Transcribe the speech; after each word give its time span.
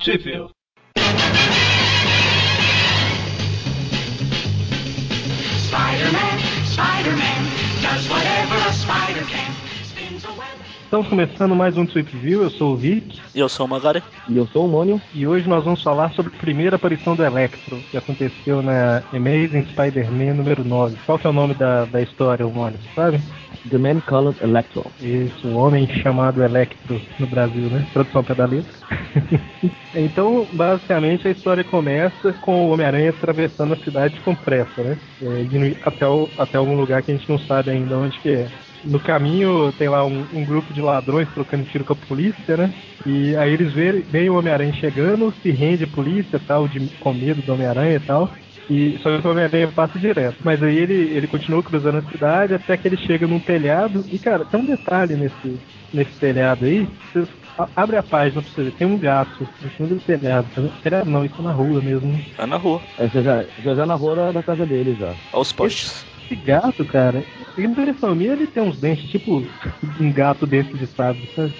Sheffield. 0.00 0.54
Spider-Man, 5.68 6.40
Spider-Man, 6.64 7.82
does 7.82 8.08
whatever 8.08 8.56
a 8.66 8.72
spider 8.72 9.24
can. 9.26 9.69
Estamos 10.90 11.06
começando 11.06 11.54
mais 11.54 11.76
um 11.76 11.86
Trip 11.86 12.16
View, 12.16 12.42
eu 12.42 12.50
sou 12.50 12.72
o 12.72 12.76
Vic 12.76 13.16
E 13.32 13.38
eu 13.38 13.48
sou 13.48 13.64
o 13.64 13.68
Magari. 13.68 14.02
E 14.28 14.36
eu 14.36 14.44
sou 14.48 14.66
o 14.66 14.68
Mônio. 14.68 15.00
e 15.14 15.24
hoje 15.24 15.48
nós 15.48 15.62
vamos 15.62 15.80
falar 15.84 16.10
sobre 16.14 16.34
a 16.34 16.40
primeira 16.40 16.74
aparição 16.74 17.14
do 17.14 17.22
Electro, 17.22 17.84
que 17.92 17.96
aconteceu 17.96 18.60
na 18.60 19.04
Amazing 19.14 19.66
Spider-Man 19.66 20.34
número 20.34 20.64
9. 20.64 20.96
Qual 21.06 21.16
que 21.16 21.28
é 21.28 21.30
o 21.30 21.32
nome 21.32 21.54
da, 21.54 21.84
da 21.84 22.02
história, 22.02 22.44
Mônio, 22.44 22.76
sabe? 22.92 23.20
The 23.70 23.78
Man 23.78 24.00
Called 24.00 24.36
Electro. 24.42 24.90
Isso, 25.00 25.46
o 25.46 25.54
homem 25.58 25.86
chamado 26.02 26.42
Electro 26.42 27.00
no 27.20 27.26
Brasil, 27.28 27.70
né? 27.70 27.86
Tradução 27.92 28.24
pé 28.24 28.34
da 28.34 28.46
letra. 28.46 28.72
então, 29.94 30.48
basicamente, 30.52 31.28
a 31.28 31.30
história 31.30 31.62
começa 31.62 32.32
com 32.40 32.66
o 32.66 32.70
Homem-Aranha 32.70 33.10
atravessando 33.10 33.74
a 33.74 33.84
cidade 33.84 34.20
com 34.22 34.34
pressa, 34.34 34.82
né? 34.82 34.98
É, 35.22 35.42
indo 35.42 35.76
até, 35.84 36.08
o- 36.08 36.28
até 36.36 36.58
algum 36.58 36.74
lugar 36.74 37.00
que 37.02 37.12
a 37.12 37.16
gente 37.16 37.28
não 37.28 37.38
sabe 37.38 37.70
ainda 37.70 37.96
onde 37.96 38.18
que 38.18 38.30
é. 38.30 38.48
No 38.84 38.98
caminho 39.00 39.72
tem 39.72 39.88
lá 39.88 40.04
um, 40.04 40.24
um 40.32 40.44
grupo 40.44 40.72
de 40.72 40.80
ladrões 40.80 41.28
trocando 41.34 41.64
tiro 41.64 41.84
com 41.84 41.92
a 41.92 41.96
polícia, 41.96 42.56
né? 42.56 42.72
E 43.06 43.36
aí 43.36 43.52
eles 43.52 43.72
veem, 43.72 44.00
veem 44.02 44.30
o 44.30 44.38
Homem-Aranha 44.38 44.72
chegando, 44.74 45.32
se 45.42 45.50
rende 45.50 45.84
a 45.84 45.88
polícia 45.88 46.36
e 46.36 46.40
tal, 46.40 46.66
de, 46.68 46.80
com 47.00 47.12
medo 47.12 47.42
do 47.42 47.52
Homem-Aranha 47.52 47.96
e 47.96 48.00
tal. 48.00 48.30
E 48.68 48.96
só 49.02 49.18
que 49.20 49.26
o 49.26 49.30
Homem-Aranha 49.30 49.68
passa 49.68 49.98
direto. 49.98 50.36
Mas 50.44 50.62
aí 50.62 50.76
ele, 50.76 50.94
ele 51.16 51.26
continua 51.26 51.62
cruzando 51.62 51.98
a 51.98 52.02
cidade 52.10 52.54
até 52.54 52.76
que 52.76 52.86
ele 52.88 52.96
chega 52.96 53.26
num 53.26 53.40
telhado. 53.40 54.04
E 54.12 54.18
cara, 54.18 54.44
tem 54.44 54.60
um 54.60 54.64
detalhe 54.64 55.14
nesse, 55.16 55.58
nesse 55.92 56.18
telhado 56.20 56.64
aí. 56.64 56.86
Vocês 57.12 57.28
abre 57.76 57.96
a 57.96 58.02
página 58.02 58.40
pra 58.40 58.50
você 58.50 58.62
ver. 58.62 58.72
Tem 58.72 58.86
um 58.86 58.96
gato 58.98 59.46
em 59.64 59.70
cima 59.76 59.88
do 59.88 59.96
telhado. 60.00 60.46
tá? 60.54 60.62
Telhado 60.82 61.10
não, 61.10 61.24
isso 61.24 61.34
é 61.38 61.42
na 61.42 61.52
rua 61.52 61.80
mesmo. 61.82 62.18
Tá 62.36 62.46
na 62.46 62.56
rua, 62.56 62.80
É, 62.98 63.08
já, 63.08 63.20
já, 63.22 63.74
já, 63.74 63.86
na 63.86 63.94
rua 63.94 64.32
da- 64.32 64.42
casa 64.42 64.64
dele 64.64 64.94
já. 64.98 65.12
aos 65.32 65.52
postes. 65.52 66.06
Esse 66.30 66.40
gato, 66.42 66.84
cara, 66.84 67.24
a 67.58 67.60
impressão 67.60 68.14
minha 68.14 68.34
ele 68.34 68.46
tem 68.46 68.62
uns 68.62 68.76
dentes, 68.76 69.10
tipo 69.10 69.42
um 69.98 70.12
gato 70.12 70.46
dentro 70.46 70.78
de 70.78 70.86
sábio, 70.86 71.20
sabe? 71.34 71.52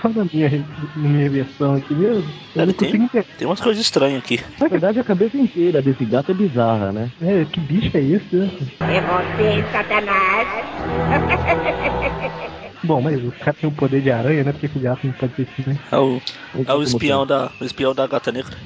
Só 0.00 0.08
na 0.08 0.24
minha, 0.32 0.48
na 0.96 1.08
minha 1.10 1.28
versão 1.28 1.74
aqui 1.74 1.94
mesmo. 1.94 2.24
Eu 2.54 2.62
Ele 2.62 2.72
tem? 2.72 3.06
Tem 3.36 3.46
umas 3.46 3.60
coisas 3.60 3.84
estranhas 3.84 4.20
aqui. 4.20 4.40
Na 4.58 4.66
verdade, 4.66 4.98
a 4.98 5.04
cabeça 5.04 5.36
inteira 5.36 5.82
desse 5.82 6.06
gato 6.06 6.30
é 6.30 6.34
bizarra, 6.34 6.90
né? 6.90 7.10
É, 7.20 7.44
que 7.44 7.60
bicho 7.60 7.94
é 7.94 8.00
esse? 8.00 8.34
É 8.80 9.00
você, 9.02 9.62
Satanás. 9.70 10.48
Bom, 12.82 13.02
mas 13.02 13.22
o 13.22 13.30
cara 13.32 13.52
tem 13.52 13.68
o 13.68 13.72
poder 13.72 14.00
de 14.00 14.10
aranha, 14.10 14.42
né? 14.42 14.52
Por 14.52 14.60
que 14.60 14.68
que 14.68 14.78
o 14.78 14.80
gato 14.80 15.06
não 15.06 15.12
pode 15.12 15.34
ser 15.36 15.42
assim, 15.42 15.68
né? 15.68 15.76
É 15.92 15.98
o, 15.98 16.18
é 16.66 16.72
o 16.72 16.82
espião 16.82 17.26
da, 17.26 17.50
o 17.60 17.64
espião 17.64 17.94
da 17.94 18.06
gata 18.06 18.32
negra. 18.32 18.56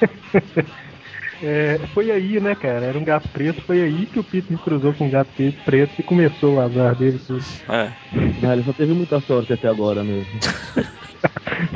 É, 1.42 1.78
foi 1.94 2.10
aí, 2.10 2.40
né, 2.40 2.54
cara? 2.54 2.86
Era 2.86 2.98
um 2.98 3.04
gato 3.04 3.28
preto, 3.28 3.62
foi 3.62 3.82
aí 3.82 4.06
que 4.06 4.18
o 4.18 4.24
Peter 4.24 4.56
cruzou 4.58 4.92
com 4.92 5.06
um 5.06 5.10
gato 5.10 5.30
preto 5.64 5.92
e 5.98 6.02
começou 6.02 6.54
o 6.54 6.60
azar 6.60 6.94
dele 6.94 7.20
tudo. 7.24 7.44
É. 7.68 7.92
Ah, 8.42 8.52
ele 8.52 8.64
só 8.64 8.72
teve 8.72 8.92
muita 8.92 9.20
sorte 9.20 9.52
até 9.52 9.68
agora 9.68 10.02
mesmo. 10.02 10.32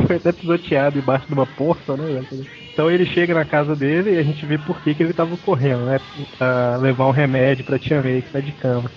Foi 0.07 0.17
até 0.17 0.33
pisoteado 0.33 0.99
embaixo 0.99 1.27
de 1.27 1.33
uma 1.33 1.47
porta, 1.47 1.97
né? 1.97 2.05
velho? 2.05 2.47
Então 2.73 2.91
ele 2.91 3.05
chega 3.05 3.35
na 3.35 3.45
casa 3.45 3.75
dele 3.75 4.15
e 4.15 4.19
a 4.19 4.23
gente 4.23 4.47
vê 4.47 4.57
por 4.59 4.81
que, 4.81 4.95
que 4.95 5.03
ele 5.03 5.13
tava 5.13 5.37
correndo, 5.39 5.85
né? 5.85 6.01
Pra 6.39 6.77
levar 6.77 7.07
um 7.07 7.11
remédio 7.11 7.65
pra 7.65 7.79
tia 7.79 8.03
May 8.03 8.23
que 8.23 8.31
tá 8.31 8.41
de 8.41 8.53
cama. 8.53 8.91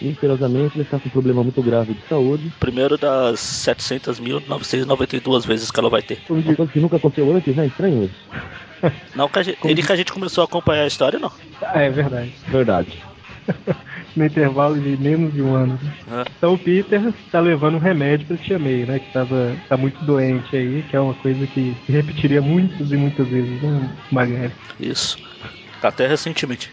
Misteriosamente, 0.00 0.76
ele 0.76 0.84
está 0.84 0.98
com 0.98 1.08
um 1.08 1.10
problema 1.10 1.42
muito 1.42 1.60
grave 1.60 1.94
de 1.94 2.00
saúde. 2.08 2.52
Primeiro 2.60 2.96
das 2.96 3.40
700.992 3.40 5.46
vezes 5.46 5.70
que 5.70 5.80
ela 5.80 5.90
vai 5.90 6.02
ter. 6.02 6.20
Coisa 6.22 6.66
que 6.66 6.78
nunca 6.78 6.96
aconteceu 6.96 7.34
antes, 7.34 7.56
né? 7.56 7.66
Estranho 7.66 8.04
isso. 8.04 8.14
Não 9.14 9.28
que 9.28 9.38
a 9.38 9.42
gente, 9.42 9.58
ele 9.64 9.82
que 9.82 9.92
a 9.92 9.96
gente 9.96 10.12
começou 10.12 10.42
a 10.42 10.44
acompanhar 10.44 10.84
a 10.84 10.86
história, 10.86 11.18
não. 11.18 11.30
ah, 11.62 11.80
é 11.80 11.90
verdade. 11.90 12.32
Verdade. 12.48 13.02
no 14.16 14.24
intervalo 14.26 14.78
de 14.78 14.96
menos 14.96 15.32
de 15.32 15.42
um 15.42 15.54
ano. 15.54 15.78
né? 15.82 15.92
É. 16.12 16.24
Então 16.36 16.54
o 16.54 16.58
Peter 16.58 17.12
tá 17.30 17.40
levando 17.40 17.76
um 17.76 17.80
remédio 17.80 18.26
pra 18.26 18.36
tia 18.36 18.58
May, 18.58 18.84
né? 18.84 18.98
Que 18.98 19.12
tava, 19.12 19.56
tá 19.68 19.76
muito 19.76 20.02
doente 20.04 20.54
aí, 20.56 20.84
que 20.88 20.96
é 20.96 21.00
uma 21.00 21.14
coisa 21.14 21.46
que 21.46 21.74
se 21.86 21.92
repetiria 21.92 22.42
muitas 22.42 22.90
e 22.90 22.96
muitas 22.96 23.26
vezes, 23.28 23.62
né? 23.62 23.90
Magari. 24.10 24.52
Isso. 24.78 25.18
Até 25.82 26.06
recentemente. 26.06 26.70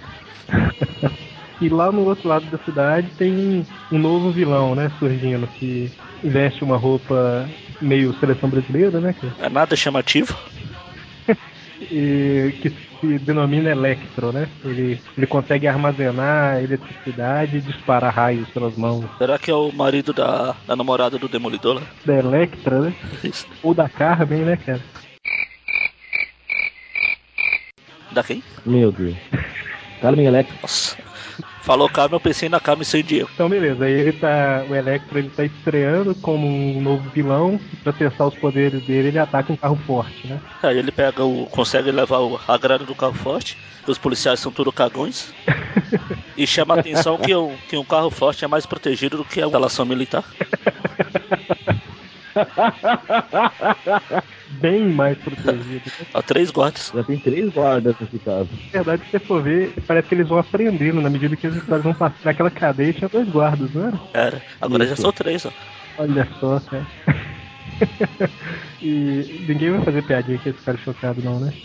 E 1.61 1.69
lá 1.69 1.91
no 1.91 2.03
outro 2.03 2.27
lado 2.27 2.45
da 2.47 2.57
cidade 2.59 3.07
tem 3.17 3.65
um 3.91 3.97
novo 3.97 4.29
vilão, 4.29 4.75
né? 4.75 4.91
Surgindo, 4.99 5.47
que 5.47 5.89
veste 6.21 6.63
uma 6.63 6.75
roupa 6.75 7.47
meio 7.81 8.13
seleção 8.19 8.49
brasileira, 8.49 8.99
né? 8.99 9.15
Que, 9.17 9.31
É 9.41 9.49
nada 9.49 9.73
chamativo. 9.75 10.37
E, 11.81 12.53
que 12.61 12.69
se 12.69 13.19
denomina 13.19 13.69
Electro, 13.69 14.31
né? 14.31 14.47
Ele, 14.63 14.99
ele 15.17 15.27
consegue 15.27 15.67
armazenar 15.67 16.63
eletricidade 16.63 17.57
e 17.57 17.61
disparar 17.61 18.13
raios 18.13 18.47
pelas 18.49 18.75
mãos. 18.77 19.05
Será 19.17 19.37
que 19.37 19.51
é 19.51 19.55
o 19.55 19.71
marido 19.71 20.13
da, 20.13 20.55
da 20.67 20.75
namorada 20.75 21.17
do 21.17 21.27
Demolidor? 21.27 21.79
né? 21.79 21.87
Da 22.05 22.15
Electra, 22.15 22.79
né? 22.81 22.93
Isso. 23.23 23.47
Ou 23.61 23.73
da 23.73 23.89
Carmen, 23.89 24.39
né, 24.39 24.57
cara? 24.57 24.81
Da 28.11 28.23
quem? 28.23 28.41
Meu 28.65 28.91
Deus. 28.91 29.15
Carmen 30.05 30.27
Electro. 30.27 30.55
Nossa. 30.61 30.95
Falou 31.63 31.89
Carmen, 31.89 32.17
eu 32.17 32.19
pensei 32.19 32.47
na 32.47 32.59
Carmen 32.59 32.83
sem 32.83 33.03
Diego. 33.03 33.27
Então 33.33 33.49
beleza, 33.49 33.85
aí 33.85 33.91
ele 33.91 34.13
tá. 34.13 34.63
O 34.69 34.75
Electro 34.75 35.17
ele 35.17 35.31
tá 35.31 35.43
estreando 35.43 36.13
como 36.13 36.45
um 36.45 36.79
novo 36.79 37.09
vilão. 37.09 37.59
Pra 37.83 37.91
testar 37.91 38.27
os 38.27 38.35
poderes 38.35 38.83
dele, 38.83 39.07
ele 39.07 39.17
ataca 39.17 39.51
um 39.51 39.55
carro 39.55 39.75
forte, 39.87 40.27
né? 40.27 40.39
Aí 40.61 40.77
ele 40.77 40.91
pega 40.91 41.25
o. 41.25 41.47
consegue 41.47 41.89
levar 41.89 42.19
o, 42.19 42.39
a 42.47 42.55
grana 42.55 42.85
do 42.85 42.93
carro 42.93 43.15
forte. 43.15 43.57
Os 43.87 43.97
policiais 43.97 44.39
são 44.39 44.51
tudo 44.51 44.71
cagões. 44.71 45.33
E 46.37 46.45
chama 46.45 46.75
a 46.75 46.81
atenção 46.81 47.17
que, 47.17 47.33
o, 47.33 47.53
que 47.69 47.77
um 47.77 47.85
carro 47.85 48.11
forte 48.11 48.43
é 48.43 48.47
mais 48.47 48.65
protegido 48.65 49.15
do 49.15 49.23
que 49.23 49.41
a 49.41 49.45
instalação 49.45 49.85
militar. 49.85 50.21
Bem 54.65 54.89
mais 54.89 55.15
protegido. 55.19 55.85
né? 55.99 56.07
Há 56.11 56.23
três 56.23 56.49
guardas. 56.49 56.91
Já 56.91 57.03
tem 57.03 57.19
três 57.19 57.47
guardas 57.49 57.95
nesse 58.01 58.17
caso. 58.17 58.49
Na 58.73 58.81
verdade, 58.81 59.03
se 59.05 59.11
você 59.11 59.19
for 59.19 59.43
ver, 59.43 59.71
parece 59.85 60.07
que 60.07 60.15
eles 60.15 60.27
vão 60.27 60.39
aprendendo 60.39 60.99
na 61.01 61.09
medida 61.11 61.35
que 61.35 61.45
as 61.45 61.55
histórias 61.55 61.83
vão 61.83 61.93
passar. 61.93 62.17
Naquela 62.25 62.49
cadeia 62.49 62.91
tinha 62.91 63.07
dois 63.07 63.29
guardas, 63.29 63.71
não 63.75 63.85
era? 63.85 63.99
Era. 64.11 64.41
Agora 64.59 64.87
já 64.87 64.93
Isso. 64.93 65.03
são 65.03 65.11
três, 65.11 65.45
ó. 65.45 65.51
Olha 65.99 66.27
só, 66.39 66.59
cara. 66.61 66.87
e 68.85 69.45
ninguém 69.47 69.71
vai 69.71 69.81
fazer 69.81 70.03
piadinha 70.03 70.37
com 70.37 70.49
esse 70.49 70.61
cara 70.61 70.77
chocado, 70.77 71.21
não, 71.23 71.39
né? 71.39 71.53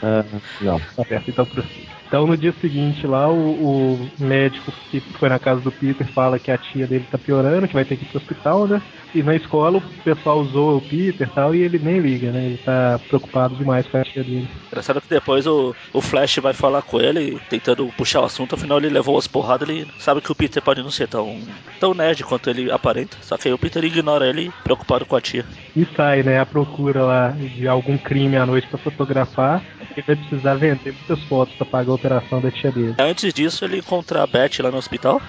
Ah, 0.00 0.24
não. 0.60 0.78
Tá 0.78 1.04
certo, 1.04 1.28
então 1.28 1.44
prossiga. 1.44 1.98
Então 2.08 2.26
no 2.26 2.36
dia 2.38 2.54
seguinte 2.58 3.06
lá, 3.06 3.28
o, 3.28 3.94
o 3.94 4.10
médico 4.18 4.72
que 4.90 4.98
foi 5.00 5.28
na 5.28 5.38
casa 5.38 5.60
do 5.60 5.70
Peter 5.70 6.06
fala 6.06 6.38
que 6.38 6.50
a 6.50 6.56
tia 6.56 6.86
dele 6.86 7.04
tá 7.10 7.18
piorando, 7.18 7.68
que 7.68 7.74
vai 7.74 7.84
ter 7.84 7.96
que 7.96 8.04
ir 8.04 8.08
pro 8.08 8.16
hospital, 8.16 8.66
né? 8.66 8.80
E 9.14 9.22
na 9.22 9.36
escola 9.36 9.78
o 9.78 9.82
pessoal 10.02 10.42
zoa 10.44 10.76
o 10.76 10.80
Peter 10.80 11.28
e 11.28 11.30
tal, 11.30 11.54
e 11.54 11.60
ele 11.60 11.78
nem 11.78 11.98
liga, 11.98 12.30
né? 12.30 12.46
Ele 12.46 12.58
tá 12.58 12.98
preocupado 13.08 13.56
demais 13.56 13.86
com 13.86 13.98
a 13.98 14.04
tia 14.04 14.24
dele. 14.24 14.48
Engraçado 14.68 15.02
que 15.02 15.08
depois 15.08 15.46
o, 15.46 15.74
o 15.92 16.00
Flash 16.00 16.36
vai 16.36 16.54
falar 16.54 16.80
com 16.80 16.98
ele, 16.98 17.38
tentando 17.50 17.86
puxar 17.88 18.22
o 18.22 18.24
assunto, 18.24 18.54
afinal 18.54 18.78
ele 18.78 18.88
levou 18.88 19.18
as 19.18 19.26
porradas, 19.26 19.68
ele 19.68 19.86
sabe 19.98 20.22
que 20.22 20.32
o 20.32 20.34
Peter 20.34 20.62
pode 20.62 20.82
não 20.82 20.90
ser 20.90 21.08
tão, 21.08 21.38
tão 21.78 21.92
nerd 21.92 22.24
quanto 22.24 22.48
ele 22.48 22.70
aparenta. 22.70 23.18
Só 23.20 23.36
que 23.36 23.48
aí 23.48 23.54
o 23.54 23.58
Peter 23.58 23.84
ignora 23.84 24.26
ele, 24.26 24.50
preocupado 24.64 25.04
com 25.04 25.16
a 25.16 25.20
tia. 25.20 25.44
E 25.76 25.86
sai, 25.94 26.17
né, 26.22 26.38
a 26.40 26.46
procura 26.46 27.02
lá 27.02 27.28
de 27.30 27.66
algum 27.68 27.96
crime 27.98 28.36
à 28.36 28.44
noite 28.46 28.66
pra 28.68 28.78
fotografar. 28.78 29.62
Ele 29.96 30.02
vai 30.06 30.16
precisar 30.16 30.54
vender 30.54 30.92
muitas 30.92 31.22
fotos 31.28 31.54
pra 31.56 31.66
pagar 31.66 31.90
a 31.92 31.94
operação 31.94 32.40
da 32.40 32.50
tia 32.50 32.70
dele. 32.70 32.94
Antes 32.98 33.32
disso, 33.32 33.64
ele 33.64 33.78
encontra 33.78 34.22
a 34.22 34.26
Beth 34.26 34.60
lá 34.60 34.70
no 34.70 34.76
hospital, 34.78 35.20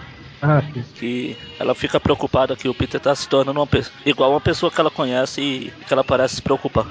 Ah, 0.42 0.62
sim. 0.74 0.84
que 0.96 1.38
ela 1.60 1.74
fica 1.76 2.00
preocupada 2.00 2.56
que 2.56 2.70
o 2.70 2.74
Peter 2.74 3.00
tá 3.00 3.14
se 3.16 3.28
tornando 3.28 3.60
uma 3.60 3.68
pessoa, 3.68 3.96
igual 4.06 4.32
uma 4.32 4.42
pessoa 4.42 4.72
que 4.72 4.80
ela 4.80 4.92
conhece 4.92 5.42
e 5.42 5.74
que 5.86 5.94
ela 5.94 6.04
parece 6.04 6.36
se 6.36 6.42
preocupar. 6.42 6.88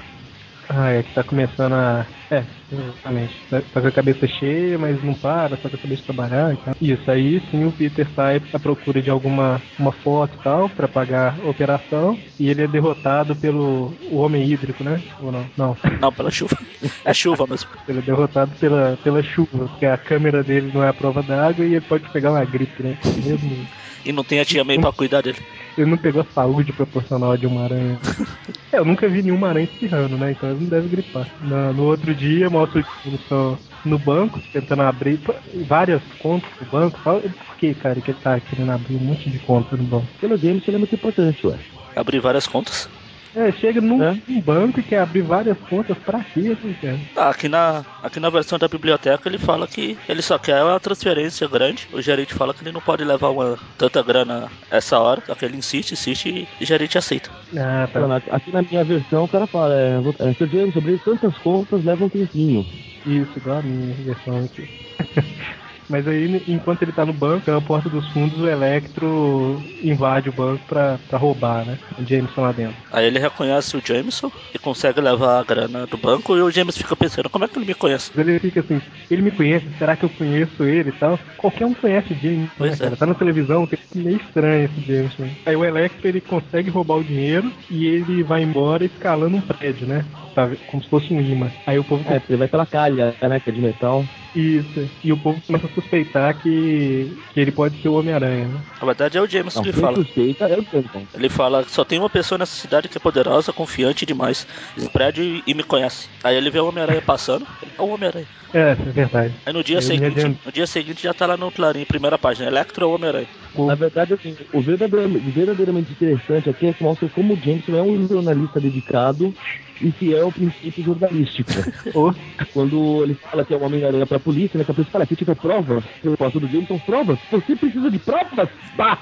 Ah, 0.68 0.90
é 0.90 1.02
que 1.02 1.14
tá 1.14 1.22
começando 1.22 1.72
a. 1.72 2.06
É, 2.30 2.44
exatamente. 2.70 3.34
Tá 3.48 3.62
tá 3.72 3.80
com 3.80 3.86
a 3.86 3.92
cabeça 3.92 4.26
cheia, 4.26 4.78
mas 4.78 5.02
não 5.02 5.14
para, 5.14 5.56
tá 5.56 5.68
com 5.68 5.76
a 5.76 5.78
cabeça 5.78 6.02
de 6.02 6.06
trabalhar 6.06 6.52
e 6.52 6.56
tal. 6.58 6.74
Isso, 6.80 7.10
aí 7.10 7.42
sim 7.50 7.64
o 7.64 7.72
Peter 7.72 8.06
sai 8.14 8.42
à 8.52 8.58
procura 8.58 9.00
de 9.00 9.08
alguma 9.08 9.62
uma 9.78 9.92
foto 9.92 10.36
e 10.38 10.42
tal, 10.44 10.68
pra 10.68 10.86
pagar 10.86 11.38
a 11.42 11.48
operação. 11.48 12.18
E 12.38 12.50
ele 12.50 12.64
é 12.64 12.66
derrotado 12.68 13.34
pelo 13.34 13.94
o 14.10 14.18
Homem 14.18 14.44
Hídrico, 14.46 14.84
né? 14.84 15.00
Ou 15.22 15.32
não? 15.32 15.46
Não. 15.56 15.76
Não, 16.00 16.12
pela 16.12 16.30
chuva. 16.30 16.56
É 17.04 17.14
chuva 17.14 17.46
mesmo. 17.46 17.70
Ele 17.88 18.00
é 18.00 18.02
derrotado 18.02 18.50
pela, 18.60 18.98
pela 19.02 19.22
chuva, 19.22 19.68
porque 19.68 19.86
a 19.86 19.96
câmera 19.96 20.44
dele 20.44 20.70
não 20.72 20.84
é 20.84 20.88
a 20.88 20.94
prova 20.94 21.22
d'água 21.22 21.64
e 21.64 21.76
ele 21.76 21.80
pode 21.80 22.08
pegar 22.10 22.32
uma 22.32 22.44
gripe, 22.44 22.82
né? 22.82 22.96
Mesmo. 23.24 23.66
E 24.04 24.12
não 24.12 24.22
tem 24.22 24.38
a 24.38 24.44
tia 24.44 24.64
May 24.64 24.78
pra 24.78 24.92
cuidar 24.92 25.22
dele. 25.22 25.38
Ele 25.78 25.90
não 25.90 25.96
pegou 25.96 26.22
a 26.22 26.34
saúde 26.34 26.72
proporcional 26.72 27.36
de 27.36 27.46
uma 27.46 27.62
aranha. 27.62 27.98
é, 28.72 28.78
eu 28.78 28.84
nunca 28.84 29.08
vi 29.08 29.22
nenhuma 29.22 29.48
aranha 29.48 29.68
espirrando, 29.72 30.18
né? 30.18 30.32
Então 30.32 30.50
ele 30.50 30.62
não 30.62 30.68
deve 30.68 30.88
gripar. 30.88 31.26
No, 31.40 31.72
no 31.72 31.84
outro 31.84 32.12
dia, 32.12 32.50
mostra 32.50 32.80
o 32.80 33.08
estão 33.14 33.56
no 33.84 33.96
banco, 33.96 34.40
tentando 34.52 34.82
abrir 34.82 35.18
pô, 35.18 35.32
várias 35.66 36.02
contas 36.18 36.50
no 36.60 36.66
banco. 36.66 36.98
Fala, 36.98 37.20
Por 37.20 37.56
que, 37.56 37.74
cara, 37.74 38.00
que 38.00 38.10
ele 38.10 38.18
tá 38.20 38.40
querendo 38.40 38.72
abrir 38.72 38.96
um 38.96 39.00
monte 39.00 39.30
de 39.30 39.38
contas 39.38 39.78
no 39.78 39.84
banco? 39.84 40.06
Pelo 40.20 40.36
James 40.36 40.66
ele 40.66 40.76
é 40.76 40.80
muito 40.80 40.94
importante, 40.96 41.46
ué. 41.46 41.56
Abrir 41.94 42.18
várias 42.18 42.46
contas. 42.46 42.90
É, 43.34 43.52
chega 43.52 43.80
num, 43.80 44.02
É. 44.02 44.16
banco 44.42 44.80
e 44.80 44.82
quer 44.82 45.00
abrir 45.00 45.22
várias 45.22 45.56
contas 45.68 45.96
pra 45.98 46.24
quê, 46.24 46.56
né, 46.62 46.74
cara? 46.80 46.98
Ah, 47.16 47.28
aqui 47.30 47.48
na, 47.48 47.84
aqui 48.02 48.18
na 48.18 48.30
versão 48.30 48.58
da 48.58 48.66
biblioteca 48.68 49.28
ele 49.28 49.38
fala 49.38 49.66
que 49.66 49.96
ele 50.08 50.22
só 50.22 50.38
quer 50.38 50.62
uma 50.64 50.80
transferência 50.80 51.46
grande. 51.46 51.88
O 51.92 52.00
gerente 52.00 52.34
fala 52.34 52.54
que 52.54 52.62
ele 52.64 52.72
não 52.72 52.80
pode 52.80 53.04
levar 53.04 53.28
uma 53.28 53.58
tanta 53.76 54.02
grana 54.02 54.48
essa 54.70 54.98
hora, 54.98 55.22
só 55.26 55.34
que 55.34 55.44
ele 55.44 55.56
insiste, 55.56 55.92
insiste 55.92 56.48
e 56.60 56.64
o 56.64 56.66
gerente 56.66 56.96
aceita. 56.98 57.30
Ah, 57.56 57.88
tá. 57.92 58.00
Mano, 58.00 58.14
aqui- 58.14 58.50
na 58.50 58.62
minha 58.62 58.84
versão 58.84 59.24
o 59.24 59.28
cara 59.28 59.46
fala, 59.46 59.74
é, 59.74 59.98
é, 60.18 60.32
Sr. 60.34 60.48
James, 60.50 60.76
abrir 60.76 60.98
tantas 61.00 61.36
contas 61.38 61.84
leva 61.84 62.04
um 62.04 62.08
tempinho. 62.08 62.66
Isso, 63.06 63.30
igual 63.36 63.58
a 63.58 63.62
minha 63.62 63.94
versão 63.94 64.44
aqui. 64.44 64.68
Mas 65.88 66.06
aí, 66.06 66.42
enquanto 66.46 66.82
ele 66.82 66.92
tá 66.92 67.04
no 67.06 67.12
banco, 67.12 67.44
pela 67.46 67.62
porta 67.62 67.88
dos 67.88 68.06
fundos, 68.12 68.38
o 68.38 68.46
Electro 68.46 69.62
invade 69.82 70.28
o 70.28 70.32
banco 70.32 70.64
pra, 70.66 70.98
pra 71.08 71.18
roubar, 71.18 71.64
né? 71.64 71.78
O 71.98 72.06
Jameson 72.06 72.40
lá 72.42 72.52
dentro. 72.52 72.76
Aí 72.90 73.06
ele 73.06 73.18
reconhece 73.18 73.76
o 73.76 73.82
Jameson 73.84 74.30
e 74.52 74.58
consegue 74.58 75.00
levar 75.00 75.40
a 75.40 75.44
grana 75.44 75.86
do 75.86 75.96
banco 75.96 76.36
e 76.36 76.42
o 76.42 76.50
James 76.50 76.76
fica 76.76 76.94
pensando, 76.96 77.30
como 77.30 77.44
é 77.44 77.48
que 77.48 77.58
ele 77.58 77.66
me 77.66 77.74
conhece? 77.74 78.10
Mas 78.14 78.26
ele 78.26 78.38
fica 78.38 78.60
assim, 78.60 78.80
ele 79.10 79.22
me 79.22 79.30
conhece, 79.30 79.66
será 79.78 79.96
que 79.96 80.04
eu 80.04 80.10
conheço 80.10 80.64
ele 80.64 80.90
e 80.90 80.92
tal? 80.92 81.18
Qualquer 81.36 81.66
um 81.66 81.74
conhece 81.74 82.12
o 82.12 82.16
Jameson, 82.16 82.40
né, 82.40 82.48
Pois 82.56 82.80
é. 82.80 82.84
cara? 82.84 82.96
Tá 82.96 83.06
na 83.06 83.14
televisão, 83.14 83.66
tem 83.66 83.78
meio 83.94 84.16
estranho 84.16 84.64
esse 84.64 84.86
Jameson. 84.86 85.30
Aí 85.46 85.56
o 85.56 85.64
Electro, 85.64 86.08
ele 86.08 86.20
consegue 86.20 86.70
roubar 86.70 86.96
o 86.96 87.04
dinheiro 87.04 87.52
e 87.70 87.86
ele 87.86 88.22
vai 88.22 88.42
embora 88.42 88.84
escalando 88.84 89.36
um 89.36 89.40
prédio, 89.40 89.86
né? 89.86 90.04
Tá, 90.34 90.50
como 90.66 90.82
se 90.82 90.88
fosse 90.88 91.12
um 91.12 91.20
imã. 91.20 91.50
Aí 91.66 91.78
o 91.78 91.84
povo 91.84 92.04
É, 92.08 92.20
ele 92.28 92.38
vai 92.38 92.48
pela 92.48 92.66
calha, 92.66 93.16
né, 93.22 93.40
que 93.40 93.50
é 93.50 93.52
de 93.52 93.60
metal. 93.60 94.04
Isso. 94.38 94.88
E 95.02 95.12
o 95.12 95.16
povo 95.16 95.40
começa 95.44 95.66
a 95.66 95.70
suspeitar 95.70 96.38
que, 96.40 97.18
que 97.34 97.40
ele 97.40 97.50
pode 97.50 97.82
ser 97.82 97.88
o 97.88 97.94
Homem-Aranha, 97.94 98.46
né? 98.46 98.60
Na 98.80 98.86
verdade 98.86 99.18
é 99.18 99.20
o 99.20 99.26
Jameson 99.26 99.58
Não, 99.58 99.64
que 99.64 99.72
quem 99.72 99.80
fala. 99.82 99.96
suspeita 99.96 100.44
é 100.44 100.58
o 100.58 100.62
Jameson. 100.62 101.06
Ele 101.12 101.28
fala 101.28 101.64
que 101.64 101.70
só 101.72 101.84
tem 101.84 101.98
uma 101.98 102.08
pessoa 102.08 102.38
nessa 102.38 102.54
cidade 102.54 102.88
que 102.88 102.96
é 102.96 103.00
poderosa, 103.00 103.52
confiante 103.52 104.06
demais, 104.06 104.46
esse 104.76 104.88
prédio 104.90 105.24
e, 105.24 105.42
e 105.44 105.54
me 105.54 105.64
conhece. 105.64 106.08
Aí 106.22 106.36
ele 106.36 106.50
vê 106.50 106.60
o 106.60 106.68
Homem-Aranha 106.68 107.02
passando, 107.02 107.46
ele, 107.60 107.72
é 107.76 107.82
o 107.82 107.88
Homem-Aranha. 107.88 108.26
É, 108.54 108.70
é 108.70 108.74
verdade. 108.74 109.34
Aí 109.44 109.52
no 109.52 109.64
dia, 109.64 109.78
Eu 109.78 109.82
seguinte, 109.82 110.36
no 110.46 110.52
dia 110.52 110.66
seguinte 110.66 111.02
já 111.02 111.12
tá 111.12 111.26
lá 111.26 111.36
no 111.36 111.50
Clarim, 111.50 111.84
primeira 111.84 112.16
página, 112.16 112.48
Electro 112.48 112.88
ou 112.88 112.94
Homem-Aranha. 112.94 113.26
Na 113.66 113.74
verdade, 113.74 114.14
assim, 114.14 114.36
o 114.52 114.60
verdadeiramente, 114.60 115.30
verdadeiramente 115.30 115.92
interessante 115.92 116.50
aqui 116.50 116.66
é 116.66 116.72
que 116.72 116.82
mostra 116.82 117.08
como 117.08 117.34
o 117.34 117.38
Jameson 117.40 117.76
é 117.76 117.82
um 117.82 118.06
jornalista 118.06 118.60
dedicado 118.60 119.34
e 119.80 119.90
fiel 119.92 120.26
ao 120.26 120.32
princípio 120.32 120.84
jornalístico. 120.84 121.50
Quando 122.52 123.02
ele 123.04 123.14
fala 123.14 123.44
que 123.44 123.54
é 123.54 123.56
o 123.56 123.62
Homem-Aranha 123.62 124.06
pra 124.06 124.18
polícia, 124.18 124.58
né, 124.58 124.64
que 124.64 124.70
a 124.70 124.74
polícia 124.74 124.92
fala, 124.92 125.04
aqui 125.04 125.16
tiver 125.16 125.36
provas, 125.36 125.84
eu 126.02 126.16
posso 126.16 126.40
do 126.40 126.48
Jameson, 126.48 126.78
provas? 126.78 127.18
Você 127.30 127.56
precisa 127.56 127.90
de 127.90 127.98
provas? 127.98 128.48
Bah! 128.76 128.98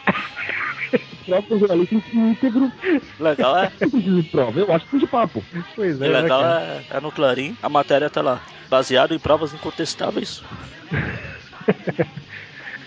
Prova 1.26 1.42
do 1.48 1.58
jornalista 1.58 1.94
íntegro, 2.14 2.72
Legal 3.18 3.56
é, 3.56 3.72
não 3.80 3.90
precisa 3.90 4.22
de 4.22 4.28
prova, 4.28 4.60
eu 4.60 4.72
acho 4.72 4.88
que 4.88 4.98
de 4.98 5.06
papo. 5.06 5.42
pois 5.74 5.96
é, 5.96 5.98
né, 5.98 6.20
legal 6.20 6.40
cara? 6.40 6.84
é, 6.88 6.96
é 6.96 7.00
no 7.00 7.10
Clarim, 7.10 7.56
a 7.60 7.68
matéria 7.68 8.08
tá 8.08 8.22
lá, 8.22 8.40
baseado 8.70 9.12
em 9.12 9.18
provas 9.18 9.52
incontestáveis. 9.52 10.42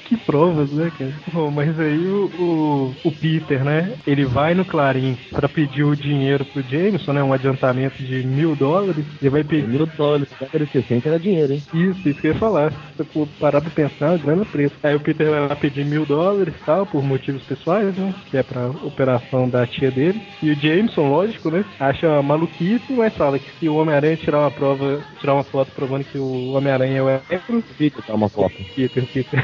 Que 0.09 0.17
provas, 0.17 0.71
né, 0.71 0.91
cara? 0.97 1.13
Bom, 1.31 1.51
mas 1.51 1.79
aí 1.79 2.07
o, 2.07 2.25
o, 2.39 2.95
o 3.03 3.11
Peter, 3.11 3.63
né? 3.63 3.94
Ele 4.07 4.25
vai 4.25 4.56
no 4.56 4.65
Clarim 4.65 5.15
pra 5.29 5.47
pedir 5.47 5.83
o 5.83 5.95
dinheiro 5.95 6.44
pro 6.45 6.63
Jameson, 6.63 7.13
né? 7.13 7.21
Um 7.21 7.31
adiantamento 7.31 8.01
de 8.01 8.25
mil 8.25 8.56
dólares. 8.56 9.06
Ele 9.21 9.29
vai 9.29 9.44
pedir. 9.44 9.67
Mil 9.67 9.85
dólares, 9.85 10.27
de 10.51 10.65
60 10.65 11.07
era 11.07 11.19
dinheiro, 11.19 11.53
hein? 11.53 11.61
Isso, 11.71 12.09
isso 12.09 12.19
que 12.19 12.25
eu 12.25 12.33
ia 12.33 12.39
falar. 12.39 12.71
Se 12.97 13.06
eu 13.15 13.27
parar 13.39 13.61
pra 13.61 13.69
pensar, 13.69 14.17
grana 14.17 14.44
preta. 14.45 14.75
Aí 14.81 14.95
o 14.95 15.00
Peter 15.00 15.29
vai 15.29 15.47
lá 15.47 15.56
pedir 15.56 15.85
mil 15.85 16.07
dólares 16.07 16.56
e 16.59 16.65
tal, 16.65 16.88
por 16.88 17.03
motivos 17.03 17.44
pessoais, 17.44 17.95
né? 17.95 18.11
Que 18.31 18.38
é 18.38 18.41
pra 18.41 18.67
operação 18.67 19.47
da 19.47 19.67
tia 19.67 19.91
dele. 19.91 20.19
E 20.41 20.50
o 20.50 20.56
Jameson, 20.56 21.07
lógico, 21.07 21.51
né? 21.51 21.63
Acha 21.79 22.19
maluquice, 22.23 22.91
mas 22.94 23.15
fala 23.15 23.38
que 23.38 23.51
se 23.59 23.69
o 23.69 23.75
Homem-Aranha 23.75 24.17
tirar 24.17 24.39
uma 24.39 24.51
prova, 24.51 25.03
tirar 25.19 25.35
uma 25.35 25.44
foto 25.44 25.71
provando 25.75 26.03
que 26.06 26.17
o 26.17 26.53
Homem-Aranha 26.53 26.97
é 26.97 27.03
o 27.03 27.09
Electro, 27.09 27.63
Peter, 27.77 28.03
tá 28.03 28.15
uma 28.15 28.27
foto. 28.27 28.56
Peter, 28.75 29.06
Peter. 29.06 29.44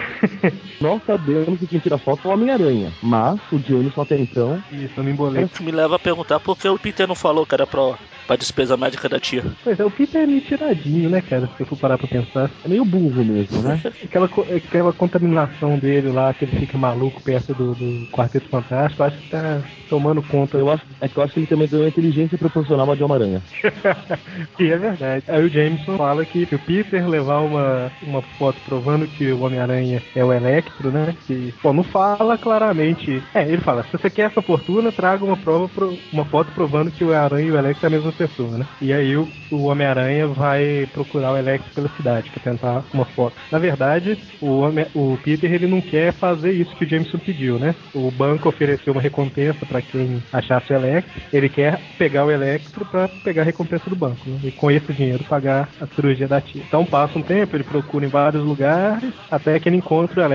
Nós 0.80 1.02
sabemos 1.06 1.60
que 1.60 1.68
quem 1.68 1.80
tira 1.80 1.98
foto 1.98 2.28
é 2.28 2.32
o 2.32 2.34
Homem-Aranha, 2.34 2.92
mas 3.02 3.40
o 3.52 3.60
Jameson 3.60 4.02
até 4.02 4.18
então 4.18 4.62
Isso, 4.72 4.94
eu 4.98 5.04
me 5.04 5.12
embolei. 5.12 5.44
Isso 5.44 5.64
me 5.64 5.72
leva 5.72 5.96
a 5.96 6.00
perguntar 6.00 6.40
por 6.40 6.58
que 6.58 6.68
o 6.68 6.80
Peter 6.80 7.08
não 7.08 7.16
falou 7.16 7.46
que 7.46 7.56
era 7.56 7.66
pra, 7.66 7.96
pra 8.28 8.36
despesa 8.36 8.78
médica 8.78 9.08
da 9.08 9.20
tia. 9.20 9.44
Pois 9.64 9.80
é, 9.80 9.86
o 9.86 9.92
Peter 9.92 10.22
é 10.22 10.26
meio 10.26 10.42
tiradinho, 10.42 11.10
né, 11.10 11.22
cara? 11.22 11.50
Se 11.56 11.64
eu 11.64 11.66
for 11.66 11.78
parar 11.78 11.98
pra 11.98 12.08
pensar. 12.08 12.50
é 12.64 12.68
meio 12.68 12.86
burro 12.86 13.24
mesmo, 13.24 13.62
né? 13.62 13.82
Aquela, 14.04 14.30
aquela 14.56 14.94
contaminação 14.94 15.78
dele 15.78 16.10
lá, 16.10 16.34
que 16.34 16.46
ele 16.46 16.60
fica 16.60 16.78
maluco 16.78 17.22
perto 17.22 17.54
do, 17.54 17.74
do 17.74 18.08
Quarteto 18.12 18.48
Fantástico, 18.50 19.04
acho 19.04 19.18
que 19.18 19.30
tá 19.30 19.62
tomando 19.90 20.22
conta. 20.22 20.58
Eu 20.58 20.72
acho, 20.72 20.84
é 21.02 21.08
que 21.08 21.18
eu 21.18 21.24
acho 21.24 21.34
que 21.34 21.40
ele 21.42 21.48
também 21.48 21.68
ganhou 21.68 21.88
inteligência 21.88 22.38
proporcional 22.38 22.92
à 22.92 22.96
de 22.96 23.04
Homem-Aranha. 23.04 23.42
e 24.60 24.70
é 24.70 24.78
verdade. 24.78 25.24
Aí 25.28 25.44
o 25.44 25.50
Jameson 25.50 25.98
fala 25.98 26.26
que 26.26 26.46
se 26.46 26.56
o 26.56 26.60
Peter 26.60 27.08
levar 27.08 27.40
uma, 27.40 27.92
uma 28.02 28.22
foto 28.22 28.58
provando 28.66 29.08
que 29.08 29.32
o 29.32 29.42
Homem-Aranha 29.42 30.02
é 30.16 30.24
o 30.24 30.34
Electro, 30.46 30.92
né? 30.92 31.16
Que, 31.28 31.54
não 31.64 31.84
fala 31.84 32.38
claramente. 32.38 33.22
É, 33.34 33.44
ele 33.44 33.58
fala, 33.62 33.84
se 33.84 33.92
você 33.92 34.10
quer 34.10 34.24
essa 34.28 34.42
fortuna, 34.42 34.92
traga 34.92 35.26
uma 35.26 35.36
prova, 35.38 35.68
pro- 35.68 35.98
uma 36.14 36.24
foto 36.26 36.52
provando 36.54 36.92
que 36.92 37.04
o 37.04 37.14
Aranha 37.14 37.48
e 37.48 37.52
o 37.52 37.58
Electro 37.58 37.86
é 37.86 37.88
a 37.88 37.92
mesma 37.92 38.12
pessoa, 38.12 38.58
né? 38.58 38.66
E 38.82 38.94
aí 38.94 39.16
o, 39.18 39.28
o 39.52 39.64
Homem-Aranha 39.66 40.28
vai 40.28 40.88
procurar 40.94 41.32
o 41.34 41.38
Electro 41.38 41.72
pela 41.74 41.90
cidade 41.90 42.30
pra 42.30 42.44
tentar 42.52 42.84
uma 42.94 43.06
foto. 43.06 43.36
Na 43.52 43.60
verdade, 43.60 44.18
o, 44.42 44.60
Homem- 44.60 44.86
o 44.96 45.18
Peter 45.24 45.52
ele 45.52 45.68
não 45.68 45.82
quer 45.82 46.14
fazer 46.14 46.52
isso 46.52 46.76
que 46.76 46.86
o 46.86 46.90
Jameson 46.90 47.18
pediu, 47.18 47.58
né? 47.60 47.76
O 47.94 48.12
banco 48.12 48.48
ofereceu 48.50 48.94
uma 48.94 49.02
recompensa 49.02 49.66
pra 49.66 49.82
quem 49.82 50.22
achasse 50.32 50.72
o 50.72 50.76
Electro. 50.76 51.22
Ele 51.34 51.50
quer 51.50 51.80
pegar 51.98 52.26
o 52.26 52.32
Electro 52.32 52.86
pra 52.86 53.08
pegar 53.08 53.42
a 53.42 53.46
recompensa 53.46 53.90
do 53.90 53.96
banco, 53.96 54.22
né? 54.30 54.40
E 54.44 54.52
com 54.52 54.70
esse 54.72 54.94
dinheiro 54.94 55.24
pagar 55.26 55.70
a 55.82 55.88
cirurgia 55.88 56.28
da 56.28 56.40
tia. 56.40 56.62
Então 56.68 56.86
passa 56.86 57.18
um 57.18 57.22
tempo, 57.22 57.56
ele 57.56 57.64
procura 57.64 58.06
em 58.06 58.10
vários 58.10 58.44
lugares, 58.44 59.14
até 59.30 59.60
que 59.60 59.68
ele 59.70 59.78
encontra 59.78 60.22
o 60.22 60.24
Electro 60.24 60.35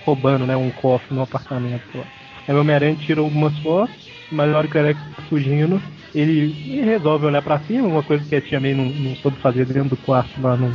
roubando, 0.00 0.46
né? 0.46 0.56
Um 0.56 0.70
cofre 0.70 1.14
no 1.14 1.22
apartamento 1.22 1.98
lá. 1.98 2.06
Aí 2.46 2.54
o 2.54 2.60
Homem-Aranha 2.60 2.96
tira 2.96 3.20
algumas 3.20 3.58
fotos, 3.60 3.96
mas 4.30 4.50
na 4.50 4.58
hora 4.58 4.68
que 4.68 4.76
o 4.76 4.80
Electro 4.80 5.04
tá 5.16 5.22
fugindo, 5.28 5.82
ele, 6.14 6.56
ele 6.66 6.82
resolve 6.84 7.26
olhar 7.26 7.42
pra 7.42 7.60
cima, 7.66 7.88
uma 7.88 8.02
coisa 8.04 8.24
que 8.24 8.34
a 8.36 8.40
tia 8.42 8.60
May 8.60 8.74
não, 8.74 8.84
não 8.86 9.16
soube 9.16 9.40
fazer 9.40 9.66
dentro 9.66 9.90
do 9.90 9.96
quarto 9.96 10.40
lá 10.40 10.56
no. 10.56 10.68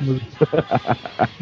no- 0.00 0.20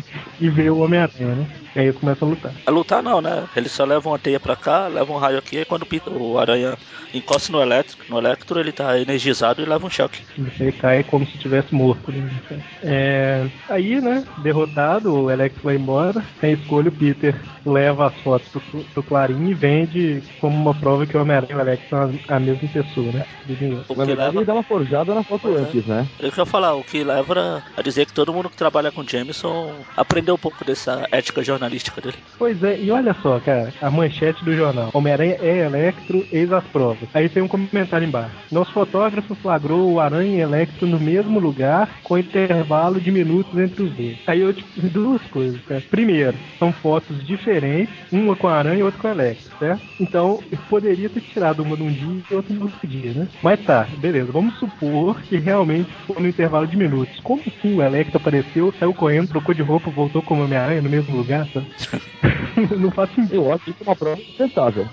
e 0.39 0.51
vê 0.51 0.71
o 0.71 0.79
Homem-Aranha, 0.79 1.35
né? 1.37 1.62
E 1.75 1.81
aí 1.81 1.87
eles 1.87 1.99
começam 1.99 2.29
a 2.29 2.31
lutar. 2.31 2.53
A 2.67 2.71
lutar 2.71 3.03
não, 3.03 3.21
né? 3.21 3.45
Ele 3.57 3.69
só 3.69 3.85
leva 3.85 4.09
uma 4.09 4.19
teia 4.19 4.39
pra 4.39 4.55
cá, 4.55 4.87
leva 4.89 5.13
um 5.13 5.17
raio 5.17 5.39
aqui, 5.39 5.59
e 5.59 5.65
quando 5.65 5.83
o, 5.83 5.87
Peter, 5.87 6.13
o 6.13 6.39
aranha 6.39 6.77
encosta 7.15 7.51
no 7.53 7.63
elétrico, 7.63 8.05
no 8.09 8.19
elétrico 8.19 8.59
ele 8.59 8.73
tá 8.73 8.99
energizado 8.99 9.63
e 9.63 9.65
leva 9.65 9.87
um 9.87 9.91
choque. 9.91 10.23
Ele 10.61 10.73
cai 10.73 11.03
como 11.03 11.27
se 11.27 11.39
tivesse 11.39 11.75
morto. 11.75 12.13
né? 12.13 12.31
É, 12.83 13.47
aí, 13.69 14.01
né, 14.01 14.25
derrotado, 14.39 15.15
o 15.15 15.31
Electro 15.31 15.63
vai 15.65 15.77
embora. 15.77 16.23
Sem 16.41 16.53
escolha, 16.53 16.89
o 16.89 16.93
Peter 16.93 17.35
leva 17.65 18.09
as 18.09 18.15
fotos 18.17 18.49
pro, 18.49 18.85
pro 18.85 19.03
Clarim 19.03 19.49
e 19.49 19.55
vende 19.55 20.23
como 20.41 20.55
uma 20.57 20.75
prova 20.75 21.07
que 21.07 21.17
o 21.17 21.21
Homem-Aranha 21.23 21.53
e 21.53 21.57
o 21.57 21.61
Electro 21.61 21.89
são 21.89 22.15
a, 22.29 22.37
a 22.37 22.41
mesma 22.41 22.69
pessoa, 22.69 23.13
né? 23.13 23.27
O 23.49 23.53
Na 23.53 23.57
que 23.85 23.95
verdade, 23.95 24.09
leva. 24.17 24.39
ele 24.39 24.45
dá 24.45 24.55
uma 24.55 24.63
forjada 24.63 25.15
na 25.15 25.23
foto 25.23 25.49
é. 25.49 25.61
antes, 25.61 25.87
né? 25.87 26.07
Eu 26.21 26.31
quero 26.31 26.47
falar, 26.47 26.75
o 26.75 26.85
que 26.85 27.03
leva 27.03 27.63
a 27.77 27.83
dizer 27.83 28.07
que 28.07 28.13
todo 28.13 28.33
mundo 28.33 28.51
que 28.51 28.57
trabalha 28.57 28.91
com 28.93 29.07
Jameson 29.07 29.73
aprendeu 29.97 30.35
um 30.35 30.39
pouco 30.39 30.65
dessa 30.65 31.07
ética 31.11 31.43
jornalística 31.43 31.62
dele. 31.69 32.17
Pois 32.39 32.63
é, 32.63 32.79
e 32.79 32.91
olha 32.91 33.15
só, 33.23 33.39
cara, 33.41 33.73
a 33.81 33.91
manchete 33.91 34.45
do 34.45 34.55
jornal. 34.55 34.91
Homem-Aranha 34.93 35.37
é 35.41 35.65
Electro, 35.67 36.27
eis 36.33 36.53
as 36.53 36.65
provas. 36.65 37.09
Aí 37.15 37.29
tem 37.29 37.43
um 37.43 37.49
comentário 37.49 38.07
embaixo. 38.07 38.35
Nosso 38.51 38.73
fotógrafo 38.73 39.35
flagrou 39.35 39.93
o 39.93 40.01
Aranha 40.01 40.39
e 40.39 40.41
Electro 40.41 40.87
no 40.87 40.99
mesmo 40.99 41.39
lugar, 41.39 41.89
com 42.03 42.19
intervalo 42.19 43.01
de 43.01 43.11
minutos 43.11 43.59
entre 43.59 43.83
os 43.83 43.93
dois. 43.93 44.19
Aí 44.27 44.41
eu, 44.41 44.53
tipo, 44.53 44.81
duas 44.89 45.23
coisas, 45.23 45.61
cara. 45.63 45.83
Primeiro, 45.91 46.37
são 46.59 46.73
fotos 46.73 47.25
diferentes, 47.27 47.95
uma 48.11 48.37
com 48.37 48.49
a 48.49 48.57
Aranha 48.57 48.81
e 48.81 48.83
outra 48.83 49.01
com 49.01 49.09
o 49.09 49.11
Electro, 49.11 49.59
certo? 49.59 49.83
Então, 50.01 50.41
eu 50.51 50.59
poderia 50.69 51.09
ter 51.09 51.21
tirado 51.21 51.63
uma 51.63 51.77
num 51.77 51.91
dia 51.93 52.23
e 52.31 52.35
outra 52.35 52.55
no 52.55 52.63
outro 52.63 52.87
dia, 52.87 53.13
né? 53.13 53.29
Mas 53.43 53.61
tá, 53.65 53.87
beleza. 53.99 54.33
Vamos 54.33 54.59
supor 54.59 55.21
que 55.23 55.37
realmente 55.39 55.91
foi 56.07 56.21
no 56.21 56.29
intervalo 56.29 56.67
de 56.67 56.77
minutos. 56.77 57.21
Como 57.21 57.43
assim 57.47 57.75
o 57.77 57.83
Electro 57.83 58.17
apareceu, 58.17 58.73
saiu 58.79 58.95
correndo, 58.95 59.29
trocou 59.29 59.55
de 59.55 59.63
roupa, 59.63 59.91
voltou 59.91 60.23
como 60.23 60.45
Homem-Aranha 60.45 60.83
no 60.83 60.91
mesmo 60.91 61.17
lugar, 61.17 61.47
não 62.79 62.91
faz 62.91 63.11
sentido. 63.15 63.35
Eu 63.35 63.53
acho 63.53 63.71
isso 63.71 63.83
uma 63.83 63.97
prova 63.97 64.17
sustentável. 64.17 64.87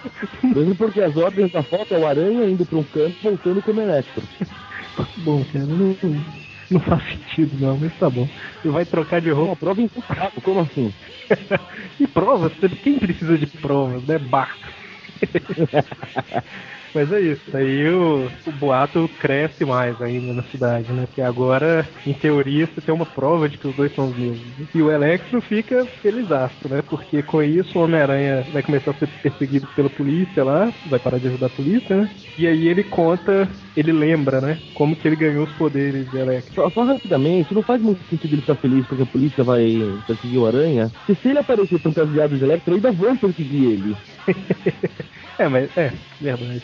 Mesmo 0.44 0.76
porque 0.76 1.02
as 1.02 1.16
ordens 1.16 1.52
da 1.52 1.64
foto 1.64 1.94
é 1.94 1.98
o 1.98 2.08
Aranha 2.08 2.46
indo 2.46 2.66
pra 2.66 2.78
um 2.78 2.84
canto 2.84 3.16
voltando 3.22 3.62
como 3.62 3.82
Electro. 3.82 4.24
Bom, 5.18 5.44
cara, 5.52 5.66
não, 5.66 5.96
não 6.70 6.80
faz 6.82 7.04
sentido 7.04 7.58
não, 7.60 7.78
mas 7.78 7.94
tá 7.98 8.10
bom. 8.10 8.28
Ele 8.64 8.74
vai 8.74 8.86
trocar 8.86 9.22
de 9.22 9.30
roupa. 9.30 9.52
uma 9.52 9.56
prova 9.56 9.82
insustentável, 9.82 10.42
como 10.42 10.60
assim? 10.62 10.94
e 12.00 12.08
provas? 12.08 12.52
Quem 12.84 13.00
precisa 13.00 13.38
de 13.38 13.48
provas, 13.48 14.04
né? 14.04 14.18
Barco. 14.20 14.68
Mas 16.94 17.12
é 17.12 17.22
isso, 17.22 17.56
aí 17.56 17.88
o, 17.90 18.30
o 18.48 18.52
boato 18.52 19.08
cresce 19.20 19.64
mais 19.64 20.02
ainda 20.02 20.34
na 20.34 20.44
cidade, 20.44 20.92
né? 20.92 21.08
Que 21.14 21.22
agora, 21.22 21.88
em 22.06 22.14
teoria, 22.14 22.66
você 22.66 22.82
tem 22.82 22.94
uma 22.94 23.06
prova 23.06 23.48
de 23.48 23.58
que 23.58 23.68
os 23.68 23.76
dois 23.76 23.94
são 23.94 24.10
os 24.10 24.18
mesmos. 24.18 24.40
E 24.74 24.82
o 24.82 24.92
Electro 24.92 25.42
fica 25.42 25.86
felizaço, 26.02 26.68
né? 26.68 26.82
Porque 26.82 27.22
com 27.22 27.42
isso 27.44 27.78
o 27.78 27.84
Homem-Aranha 27.84 28.46
vai 28.52 28.64
começar 28.64 28.92
a 28.92 28.96
ser 28.96 29.08
perseguido 29.22 29.68
pela 29.76 29.90
polícia 29.90 30.44
lá, 30.44 30.74
vai 30.90 31.00
parar 31.00 31.20
de 31.20 31.28
ajudar 31.28 31.48
a 31.48 31.50
polícia, 31.50 31.96
né? 31.96 32.10
E 32.38 32.48
aí 32.48 32.68
ele 32.68 32.84
conta, 32.84 33.48
ele 33.76 33.92
lembra, 33.92 34.42
né? 34.42 34.58
Como 34.74 34.96
que 34.96 35.08
ele 35.08 35.16
ganhou 35.16 35.44
os 35.44 35.52
poderes 35.54 36.10
de 36.10 36.18
Electro. 36.18 36.54
Só, 36.56 36.70
só 36.70 36.84
rapidamente, 36.84 37.54
não 37.54 37.62
faz 37.62 37.82
muito 37.82 38.02
sentido 38.10 38.34
ele 38.34 38.42
ficar 38.42 38.56
feliz 38.56 38.86
porque 38.88 39.04
a 39.04 39.06
polícia 39.06 39.44
vai 39.44 39.62
perseguir 40.08 40.40
o 40.40 40.48
Aranha. 40.48 40.92
Se, 41.06 41.16
se 41.16 41.30
ele 41.30 41.40
aparecer 41.40 41.80
fantasiado 41.80 42.38
de 42.38 42.44
Electro, 42.44 42.74
ainda 42.74 42.92
vão 42.92 43.16
perseguir 43.18 43.72
ele. 43.72 43.96
é, 45.40 45.48
mas 45.48 45.78
é, 45.78 45.92
verdade. 46.22 46.64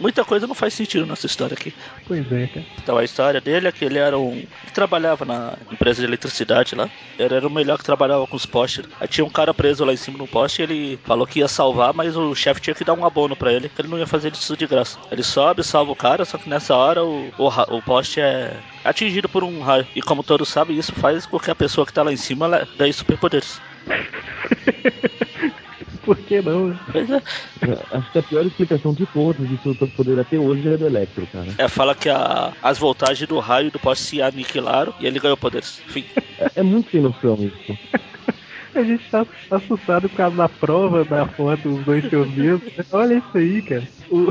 Muita 0.00 0.24
coisa 0.24 0.46
não 0.46 0.54
faz 0.54 0.72
sentido 0.72 1.04
nessa 1.04 1.26
história 1.26 1.52
aqui. 1.52 1.74
Pois 2.08 2.32
é, 2.32 2.46
cara. 2.46 2.66
Então 2.82 2.96
a 2.96 3.04
história 3.04 3.38
dele 3.38 3.68
é 3.68 3.72
que 3.72 3.84
ele 3.84 3.98
era 3.98 4.18
um. 4.18 4.42
que 4.64 4.72
trabalhava 4.72 5.26
na 5.26 5.58
empresa 5.70 6.00
de 6.00 6.08
eletricidade 6.08 6.74
lá. 6.74 6.88
Ele 7.18 7.34
era 7.34 7.46
o 7.46 7.50
melhor 7.50 7.76
que 7.76 7.84
trabalhava 7.84 8.26
com 8.26 8.34
os 8.34 8.46
postes. 8.46 8.86
Aí 8.98 9.06
tinha 9.06 9.26
um 9.26 9.30
cara 9.30 9.52
preso 9.52 9.84
lá 9.84 9.92
em 9.92 9.98
cima 9.98 10.16
no 10.16 10.26
poste 10.26 10.62
e 10.62 10.64
ele 10.64 10.98
falou 11.04 11.26
que 11.26 11.40
ia 11.40 11.48
salvar, 11.48 11.92
mas 11.92 12.16
o 12.16 12.34
chefe 12.34 12.62
tinha 12.62 12.74
que 12.74 12.82
dar 12.82 12.94
um 12.94 13.04
abono 13.04 13.36
pra 13.36 13.52
ele, 13.52 13.68
que 13.68 13.78
ele 13.78 13.88
não 13.88 13.98
ia 13.98 14.06
fazer 14.06 14.32
isso 14.32 14.56
de 14.56 14.66
graça. 14.66 14.98
Ele 15.12 15.22
sobe, 15.22 15.62
salva 15.62 15.92
o 15.92 15.96
cara, 15.96 16.24
só 16.24 16.38
que 16.38 16.48
nessa 16.48 16.74
hora 16.74 17.04
o, 17.04 17.30
o, 17.36 17.76
o 17.76 17.82
poste 17.82 18.22
é 18.22 18.56
atingido 18.82 19.28
por 19.28 19.44
um 19.44 19.60
raio. 19.60 19.86
E 19.94 20.00
como 20.00 20.22
todos 20.22 20.48
sabem, 20.48 20.78
isso 20.78 20.94
faz 20.94 21.26
com 21.26 21.38
que 21.38 21.50
a 21.50 21.54
pessoa 21.54 21.86
que 21.86 21.92
tá 21.92 22.02
lá 22.02 22.10
em 22.10 22.16
cima 22.16 22.46
ela 22.46 22.66
ganhe 22.78 22.92
superpoderes. 22.92 23.60
Por 26.04 26.16
que 26.18 26.40
não? 26.40 26.68
né? 26.68 26.78
Pois 26.90 27.10
é. 27.10 27.22
Acho 27.90 28.10
que 28.10 28.18
a 28.18 28.22
pior 28.22 28.46
explicação 28.46 28.94
de 28.94 29.06
todas 29.06 29.48
de 29.48 29.56
superpoder 29.58 30.18
até 30.18 30.38
hoje 30.38 30.66
é 30.68 30.76
do 30.76 30.86
Electro, 30.86 31.26
cara. 31.26 31.54
É, 31.58 31.68
fala 31.68 31.94
que 31.94 32.08
a- 32.08 32.52
as 32.62 32.78
voltagens 32.78 33.26
do 33.28 33.38
raio 33.38 33.70
do 33.70 33.78
poste 33.78 34.04
se 34.04 34.22
aniquilaram 34.22 34.92
e 34.98 35.06
ele 35.06 35.18
ganhou 35.20 35.36
poderes. 35.36 35.82
Enfim. 35.88 36.04
É, 36.38 36.50
é 36.56 36.62
muito 36.62 36.90
sem 36.90 37.00
noção 37.00 37.36
isso. 37.44 37.78
A 38.74 38.84
gente 38.84 39.10
tá 39.10 39.26
assustado 39.50 40.08
por 40.08 40.16
causa 40.16 40.36
da 40.36 40.48
prova 40.48 41.04
da 41.04 41.26
foto, 41.26 41.68
os 41.80 41.84
dois 41.84 42.08
seus 42.08 42.32
mesmos. 42.32 42.62
Olha 42.92 43.14
isso 43.14 43.36
aí, 43.36 43.62
cara. 43.62 43.88
O- 44.08 44.28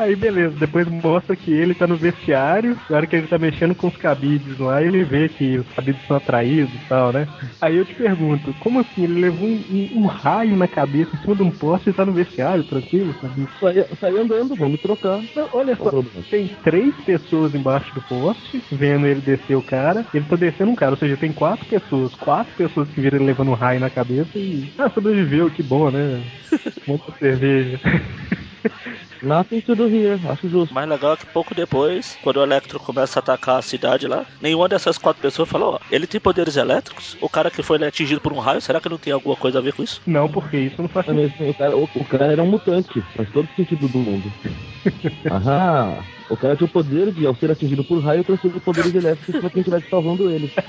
Aí 0.00 0.16
beleza, 0.16 0.56
depois 0.56 0.88
mostra 0.88 1.36
que 1.36 1.50
ele 1.50 1.74
tá 1.74 1.86
no 1.86 1.98
vestiário, 1.98 2.80
na 2.88 2.96
hora 2.96 3.06
que 3.06 3.14
ele 3.16 3.28
tá 3.28 3.38
mexendo 3.38 3.74
com 3.74 3.86
os 3.86 3.96
cabides 3.98 4.56
lá, 4.56 4.82
ele 4.82 5.04
vê 5.04 5.28
que 5.28 5.58
os 5.58 5.68
cabides 5.68 6.02
são 6.06 6.16
atraídos 6.16 6.74
e 6.74 6.86
tal, 6.86 7.12
né? 7.12 7.28
Aí 7.60 7.76
eu 7.76 7.84
te 7.84 7.94
pergunto, 7.94 8.54
como 8.54 8.80
assim? 8.80 9.04
Ele 9.04 9.20
levou 9.20 9.46
um, 9.46 9.62
um- 9.68 10.02
um 10.02 10.06
raio 10.06 10.56
na 10.56 10.66
cabeça 10.66 11.14
em 11.14 11.18
cima 11.18 11.36
de 11.36 11.42
um 11.42 11.50
poste 11.50 11.90
e 11.90 11.92
tá 11.92 12.06
no 12.06 12.14
vestiário, 12.14 12.64
tranquilo, 12.64 13.14
sabe? 13.20 13.46
Sai, 13.60 13.74
sai 14.00 14.16
andando, 14.16 14.56
vamos 14.56 14.80
trocar. 14.80 15.22
Não, 15.36 15.50
olha 15.52 15.76
só, 15.76 15.90
tem 16.30 16.48
três 16.62 16.98
pessoas 17.02 17.54
embaixo 17.54 17.94
do 17.94 18.00
poste, 18.00 18.64
vendo 18.70 19.06
ele 19.06 19.20
descer 19.20 19.54
o 19.56 19.62
cara, 19.62 20.06
ele 20.14 20.24
tá 20.24 20.36
descendo 20.36 20.70
um 20.70 20.76
cara, 20.76 20.92
ou 20.92 20.98
seja, 20.98 21.18
tem 21.18 21.30
quatro 21.32 21.66
pessoas, 21.66 22.14
quatro 22.14 22.54
pessoas 22.56 22.88
que 22.90 23.02
viram 23.02 23.18
ele 23.18 23.26
levando 23.26 23.50
um 23.50 23.54
raio 23.54 23.78
na 23.80 23.90
cabeça 23.90 24.30
e. 24.38 24.72
Ah, 24.78 24.88
sobreviveu, 24.88 25.50
que 25.50 25.62
bom, 25.62 25.90
né? 25.90 26.24
Muita 26.86 27.12
cerveja. 27.18 27.78
Nothing 29.22 29.60
to 29.60 29.74
do 29.76 29.86
here, 29.86 30.18
acho 30.28 30.48
justo. 30.48 30.74
Mais 30.74 30.88
legal 30.88 31.12
é 31.12 31.16
que 31.16 31.26
pouco 31.26 31.54
depois, 31.54 32.18
quando 32.22 32.38
o 32.38 32.42
Electro 32.42 32.78
começa 32.80 33.18
a 33.18 33.20
atacar 33.20 33.58
a 33.58 33.62
cidade 33.62 34.06
lá, 34.06 34.24
nenhuma 34.40 34.68
dessas 34.68 34.96
quatro 34.96 35.20
pessoas 35.20 35.48
falou, 35.48 35.74
ó, 35.74 35.78
ele 35.90 36.06
tem 36.06 36.20
poderes 36.20 36.56
elétricos? 36.56 37.16
O 37.20 37.28
cara 37.28 37.50
que 37.50 37.62
foi 37.62 37.78
né, 37.78 37.88
atingido 37.88 38.20
por 38.20 38.32
um 38.32 38.38
raio, 38.38 38.60
será 38.60 38.80
que 38.80 38.88
não 38.88 38.98
tem 38.98 39.12
alguma 39.12 39.36
coisa 39.36 39.58
a 39.58 39.62
ver 39.62 39.74
com 39.74 39.82
isso? 39.82 40.00
Não, 40.06 40.28
porque 40.28 40.56
isso 40.56 40.80
não 40.80 40.88
faz 40.88 41.06
sentido. 41.06 41.22
mesmo, 41.22 41.50
o, 41.50 41.54
cara, 41.54 41.76
o, 41.76 41.84
o 41.94 42.04
cara 42.04 42.32
era 42.32 42.42
um 42.42 42.50
mutante, 42.50 43.02
faz 43.14 43.30
todo 43.30 43.48
sentido 43.54 43.88
do 43.88 43.98
mundo. 43.98 44.32
Aham, 45.30 46.02
o 46.30 46.36
cara 46.36 46.56
tinha 46.56 46.66
o 46.66 46.70
poder 46.70 47.10
de, 47.10 47.26
ao 47.26 47.34
ser 47.34 47.50
atingido 47.50 47.82
por 47.84 47.98
raio, 48.02 48.22
transferir 48.24 48.60
poderes 48.60 48.94
elétricos 48.94 49.40
pra 49.40 49.50
quem 49.50 49.60
estivesse 49.60 49.90
salvando 49.90 50.30
ele. 50.30 50.50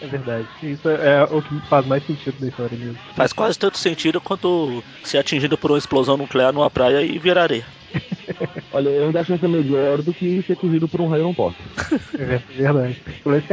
É 0.00 0.06
verdade. 0.06 0.46
Isso 0.64 0.88
é 0.88 1.22
o 1.30 1.40
que 1.40 1.60
faz 1.68 1.86
mais 1.86 2.04
sentido 2.04 2.34
da 2.40 2.48
história 2.48 2.76
mesmo. 2.76 2.98
Faz 3.14 3.32
quase 3.32 3.56
tanto 3.56 3.78
sentido 3.78 4.20
quanto 4.20 4.82
ser 5.04 5.18
atingido 5.18 5.56
por 5.56 5.70
uma 5.70 5.78
explosão 5.78 6.16
nuclear 6.16 6.52
numa 6.52 6.68
praia 6.68 7.02
e 7.02 7.18
virar 7.20 7.44
areia. 7.44 7.64
Olha, 8.72 8.88
eu 8.88 9.06
ainda 9.06 9.20
acho 9.20 9.32
essa 9.32 9.46
melhor 9.46 10.02
do 10.02 10.12
que 10.12 10.42
ser 10.42 10.54
atingido 10.54 10.88
por 10.88 11.00
um 11.00 11.08
raio 11.08 11.22
não 11.22 11.32
posso. 11.34 11.56
É 12.18 12.24
ver- 12.24 12.42
verdade. 12.50 13.02
Menos 13.24 13.44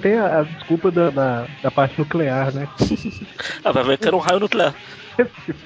tem 0.00 0.14
a, 0.18 0.38
a, 0.38 0.42
desculpa 0.42 0.90
da, 0.90 1.10
da, 1.10 1.46
da 1.62 1.70
parte 1.70 1.98
nuclear, 1.98 2.54
né? 2.54 2.68
Ah, 3.64 3.72
vai 3.72 3.84
ver 3.84 3.98
que 3.98 4.06
era 4.06 4.16
um 4.16 4.20
raio 4.20 4.40
nuclear. 4.40 4.74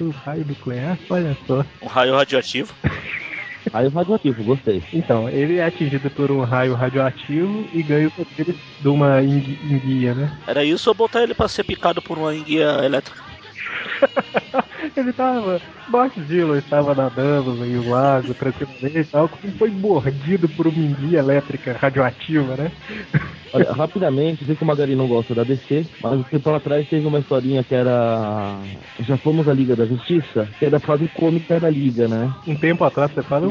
Um 0.00 0.10
raio 0.10 0.46
nuclear, 0.46 0.98
olha 1.10 1.36
só. 1.46 1.64
Um 1.82 1.86
raio 1.86 2.14
radioativo. 2.16 2.74
Raio 3.72 3.88
radioativo, 3.90 4.44
gostei. 4.44 4.82
Então, 4.92 5.28
ele 5.30 5.56
é 5.56 5.64
atingido 5.64 6.10
por 6.10 6.30
um 6.30 6.42
raio 6.44 6.74
radioativo 6.74 7.66
e 7.72 7.82
ganha 7.82 8.08
os 8.08 8.12
poderes 8.12 8.54
de 8.80 8.88
uma 8.88 9.22
engui- 9.22 9.58
enguia, 9.64 10.14
né? 10.14 10.30
Era 10.46 10.62
isso 10.62 10.90
ou 10.90 10.94
botar 10.94 11.22
ele 11.22 11.34
pra 11.34 11.48
ser 11.48 11.64
picado 11.64 12.02
por 12.02 12.18
uma 12.18 12.34
enguia 12.34 12.84
elétrica? 12.84 13.22
ele 14.96 15.12
tava. 15.12 15.60
Bart 15.88 16.12
Dillon 16.16 16.56
estava 16.56 16.94
nadando 16.94 17.52
no 17.54 17.64
Rio 17.64 17.88
Lago 17.90 18.32
tranquilamente 18.34 18.98
e 18.98 19.04
tal, 19.04 19.28
como 19.28 19.52
foi 19.54 19.70
mordido 19.70 20.48
por 20.50 20.66
uma 20.66 20.78
enguia 20.78 21.18
elétrica 21.18 21.76
radioativa, 21.80 22.56
né? 22.56 22.72
Olha, 23.54 23.70
rapidamente, 23.72 24.44
sei 24.46 24.54
que 24.56 24.62
o 24.62 24.66
Magari 24.66 24.94
não 24.96 25.06
gosta 25.06 25.34
da 25.34 25.44
DC, 25.44 25.84
mas 26.02 26.12
um 26.14 26.22
tempo 26.22 26.48
atrás 26.54 26.88
teve 26.88 27.06
uma 27.06 27.18
historinha 27.18 27.62
que 27.62 27.74
era. 27.74 28.56
Já 29.00 29.16
fomos 29.18 29.46
à 29.46 29.52
Liga 29.52 29.76
da 29.76 29.84
Justiça, 29.84 30.48
que 30.58 30.64
é 30.64 30.70
da 30.70 30.80
fase 30.80 31.06
cômica 31.08 31.60
da 31.60 31.68
Liga, 31.68 32.08
né? 32.08 32.32
Um 32.46 32.54
tempo 32.56 32.82
atrás 32.84 33.10
você 33.12 33.22
fala. 33.22 33.46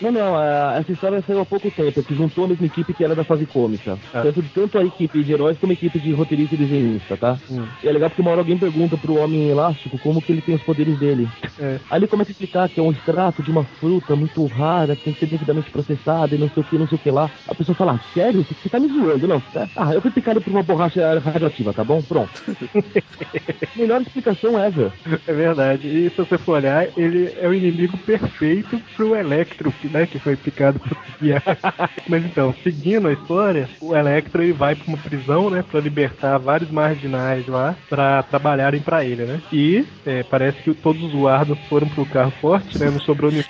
Não, 0.00 0.12
não, 0.12 0.36
a- 0.36 0.76
essa 0.78 0.92
história 0.92 1.22
saiu 1.26 1.40
há 1.40 1.44
pouco 1.46 1.70
tempo, 1.72 2.02
que 2.04 2.14
juntou 2.14 2.44
a 2.44 2.48
mesma 2.48 2.66
equipe 2.66 2.94
que 2.94 3.02
era 3.02 3.14
da 3.16 3.24
fase 3.24 3.46
cômica. 3.46 3.98
Ah. 4.14 4.22
Tanto, 4.22 4.44
tanto 4.54 4.78
a 4.78 4.84
equipe 4.84 5.24
de 5.24 5.32
heróis 5.32 5.58
como 5.58 5.72
a 5.72 5.74
equipe 5.74 5.98
de 5.98 6.12
roteirista 6.12 6.54
e 6.54 6.58
desenhista, 6.58 7.16
tá? 7.16 7.36
Hum. 7.50 7.66
E 7.82 7.88
é 7.88 7.92
legal 7.92 8.10
porque 8.10 8.22
uma 8.22 8.30
hora 8.30 8.40
alguém 8.42 8.58
pergunta 8.58 8.96
pro 8.96 9.16
Homem 9.18 9.48
Elástico 9.48 9.98
como 9.98 10.22
que 10.22 10.29
ele 10.30 10.40
tem 10.42 10.54
os 10.54 10.62
poderes 10.62 10.98
dele. 10.98 11.28
É. 11.58 11.78
Aí 11.90 11.98
ele 11.98 12.06
começa 12.06 12.30
a 12.30 12.32
explicar 12.32 12.68
que 12.68 12.80
é 12.80 12.82
um 12.82 12.90
extrato 12.92 13.42
de 13.42 13.50
uma 13.50 13.64
fruta 13.64 14.14
muito 14.16 14.44
rara, 14.46 14.96
que 14.96 15.04
tem 15.04 15.12
que 15.12 15.20
ser 15.20 15.26
devidamente 15.26 15.70
processada 15.70 16.34
e 16.34 16.38
não 16.38 16.48
sei 16.50 16.62
o 16.62 16.64
que, 16.66 16.78
não 16.78 16.86
sei 16.88 16.96
o 16.96 17.00
que 17.00 17.10
lá. 17.10 17.30
A 17.46 17.54
pessoa 17.54 17.74
fala, 17.76 17.92
"Ah, 17.94 17.98
sério? 18.14 18.44
Você 18.62 18.68
tá 18.68 18.78
me 18.80 18.88
zoando? 18.88 19.26
Não, 19.28 19.40
tá- 19.40 19.68
ah, 19.76 19.92
eu 19.94 20.00
fui 20.00 20.10
picado 20.10 20.40
por 20.40 20.50
uma 20.50 20.62
borracha 20.62 21.18
radioativa, 21.18 21.72
tá 21.72 21.84
bom? 21.84 22.00
Pronto. 22.02 22.30
Melhor 23.76 24.00
explicação 24.02 24.58
ever. 24.58 24.92
É 25.26 25.32
verdade. 25.32 25.86
E 25.88 26.10
se 26.10 26.16
você 26.16 26.38
for 26.38 26.56
olhar, 26.56 26.86
ele 26.96 27.32
é 27.40 27.48
o 27.48 27.54
inimigo 27.54 27.96
perfeito 27.98 28.80
pro 28.96 29.14
Electro, 29.14 29.72
que, 29.72 29.88
né, 29.88 30.06
que 30.06 30.18
foi 30.18 30.36
picado 30.36 30.78
por. 30.80 30.96
Mas 32.08 32.24
então, 32.24 32.54
seguindo 32.62 33.08
a 33.08 33.12
história, 33.12 33.68
o 33.80 33.94
Electro 33.94 34.42
ele 34.42 34.52
vai 34.52 34.74
pra 34.74 34.86
uma 34.88 34.96
prisão, 34.96 35.50
né, 35.50 35.62
pra 35.62 35.80
libertar 35.80 36.38
vários 36.38 36.70
marginais 36.70 37.46
lá 37.46 37.76
pra 37.88 38.22
trabalharem 38.22 38.80
pra 38.80 39.04
ele, 39.04 39.24
né? 39.24 39.40
E 39.52 39.84
é, 40.06 40.19
parece 40.22 40.62
que 40.62 40.74
todos 40.74 41.02
os 41.02 41.12
guardas 41.12 41.58
foram 41.68 41.88
pro 41.88 42.06
carro 42.06 42.30
forte, 42.40 42.78
né? 42.78 42.90
Não 42.90 43.00
sobrou 43.00 43.30
ninguém 43.30 43.44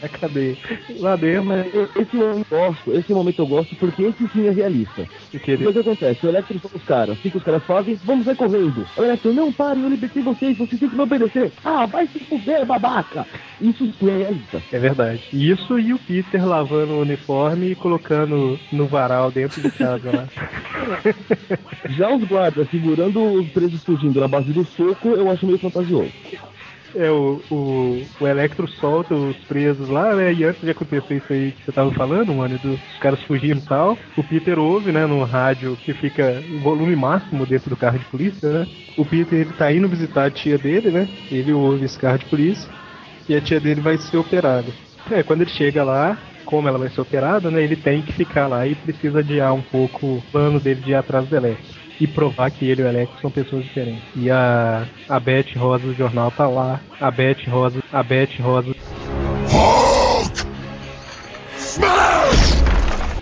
na 0.00 0.08
cadeia. 0.08 0.56
Lá 0.98 1.16
dentro, 1.16 1.44
Mas 1.44 1.66
e- 1.66 2.00
esse 2.00 2.16
momento 2.16 2.46
eu 2.50 2.58
gosto, 2.66 2.92
esse 2.92 3.12
momento 3.12 3.38
eu 3.40 3.46
gosto 3.46 3.76
porque 3.76 4.02
esse 4.02 4.28
sim 4.28 4.46
é 4.46 4.50
realista. 4.50 5.02
o 5.34 5.38
que 5.38 5.56
Mas 5.56 5.66
o 5.68 5.72
que 5.72 5.78
acontece? 5.80 6.26
O 6.26 6.28
Electro 6.28 6.60
os 6.74 6.82
caras. 6.84 7.18
O 7.18 7.22
que 7.22 7.36
os 7.36 7.42
caras 7.42 7.62
fazem? 7.64 7.94
Vamos 8.04 8.24
sair 8.24 8.36
correndo. 8.36 8.84
O 8.96 9.02
Electro, 9.02 9.32
não 9.32 9.52
parem, 9.52 9.82
eu 9.82 9.88
libertei 9.88 10.22
vocês, 10.22 10.56
vocês 10.56 10.78
têm 10.80 10.88
que 10.88 10.96
me 10.96 11.02
obedecer. 11.02 11.52
Ah, 11.64 11.86
vai 11.86 12.06
se 12.06 12.18
fuder, 12.20 12.64
babaca. 12.66 13.26
Isso 13.60 13.92
sim 13.98 14.08
é 14.10 14.16
realista. 14.18 14.62
É 14.72 14.78
verdade. 14.78 15.22
Isso 15.32 15.78
e 15.78 15.92
o 15.92 15.98
Peter 15.98 16.44
lavando 16.46 16.94
o 16.94 17.00
uniforme 17.02 17.70
e 17.72 17.74
colocando 17.74 18.58
no 18.72 18.86
varal 18.86 19.30
dentro 19.30 19.60
de 19.60 19.70
casa 19.70 20.10
lá. 20.10 20.26
Já 21.90 22.14
os 22.14 22.22
guardas 22.24 22.68
segurando 22.70 23.20
os 23.34 23.48
presos 23.50 23.82
fugindo 23.84 24.20
na 24.20 24.28
base 24.28 24.52
do 24.52 24.64
soco, 24.64 25.08
eu 25.10 25.30
acho 25.30 25.46
meio 25.46 25.58
fantasioso. 25.70 26.12
É, 26.94 27.08
o, 27.08 27.40
o, 27.50 28.02
o 28.20 28.26
Electro 28.26 28.66
solta 28.66 29.14
os 29.14 29.36
presos 29.44 29.88
lá, 29.88 30.14
né? 30.14 30.32
E 30.32 30.44
antes 30.44 30.60
de 30.60 30.70
acontecer 30.70 31.14
isso 31.14 31.32
aí 31.32 31.52
que 31.52 31.64
você 31.64 31.72
tava 31.72 31.92
falando, 31.92 32.34
mano, 32.34 32.58
dos 32.58 32.80
caras 32.98 33.22
fugindo 33.22 33.58
e 33.58 33.66
tal, 33.66 33.96
o 34.16 34.24
Peter 34.24 34.58
ouve, 34.58 34.90
né, 34.90 35.06
no 35.06 35.22
rádio 35.22 35.76
que 35.84 35.94
fica 35.94 36.42
em 36.48 36.58
volume 36.58 36.96
máximo 36.96 37.46
dentro 37.46 37.70
do 37.70 37.76
carro 37.76 37.98
de 37.98 38.04
polícia, 38.06 38.50
né? 38.50 38.66
O 38.96 39.04
Peter 39.04 39.40
ele 39.40 39.52
tá 39.52 39.72
indo 39.72 39.88
visitar 39.88 40.26
a 40.26 40.30
tia 40.30 40.58
dele, 40.58 40.90
né? 40.90 41.08
Ele 41.30 41.52
ouve 41.52 41.84
esse 41.84 41.98
carro 41.98 42.18
de 42.18 42.26
polícia 42.26 42.68
e 43.28 43.36
a 43.36 43.40
tia 43.40 43.60
dele 43.60 43.80
vai 43.80 43.96
ser 43.96 44.16
operada. 44.16 44.72
É, 45.10 45.22
quando 45.22 45.42
ele 45.42 45.50
chega 45.50 45.84
lá, 45.84 46.18
como 46.44 46.66
ela 46.66 46.78
vai 46.78 46.88
ser 46.88 47.00
operada, 47.00 47.50
né? 47.50 47.62
Ele 47.62 47.76
tem 47.76 48.02
que 48.02 48.12
ficar 48.12 48.48
lá 48.48 48.66
e 48.66 48.74
precisa 48.74 49.20
adiar 49.20 49.54
um 49.54 49.62
pouco 49.62 50.06
o 50.06 50.22
plano 50.32 50.58
dele 50.58 50.80
de 50.80 50.90
ir 50.90 50.94
atrás 50.94 51.28
do 51.28 51.36
Electro. 51.36 51.79
E 52.00 52.06
provar 52.06 52.50
que 52.50 52.64
ele 52.64 52.80
e 52.80 52.84
o 52.84 52.88
Electro 52.88 53.20
são 53.20 53.30
pessoas 53.30 53.62
diferentes. 53.64 54.02
E 54.16 54.30
a, 54.30 54.86
a 55.08 55.20
Beth 55.20 55.54
Rosa 55.56 55.86
do 55.86 55.94
jornal 55.94 56.30
tá 56.30 56.48
lá. 56.48 56.80
A 56.98 57.10
Beth 57.10 57.46
Rosa. 57.46 57.82
A 57.92 58.02
Beth 58.02 58.40
Rosa. 58.40 58.74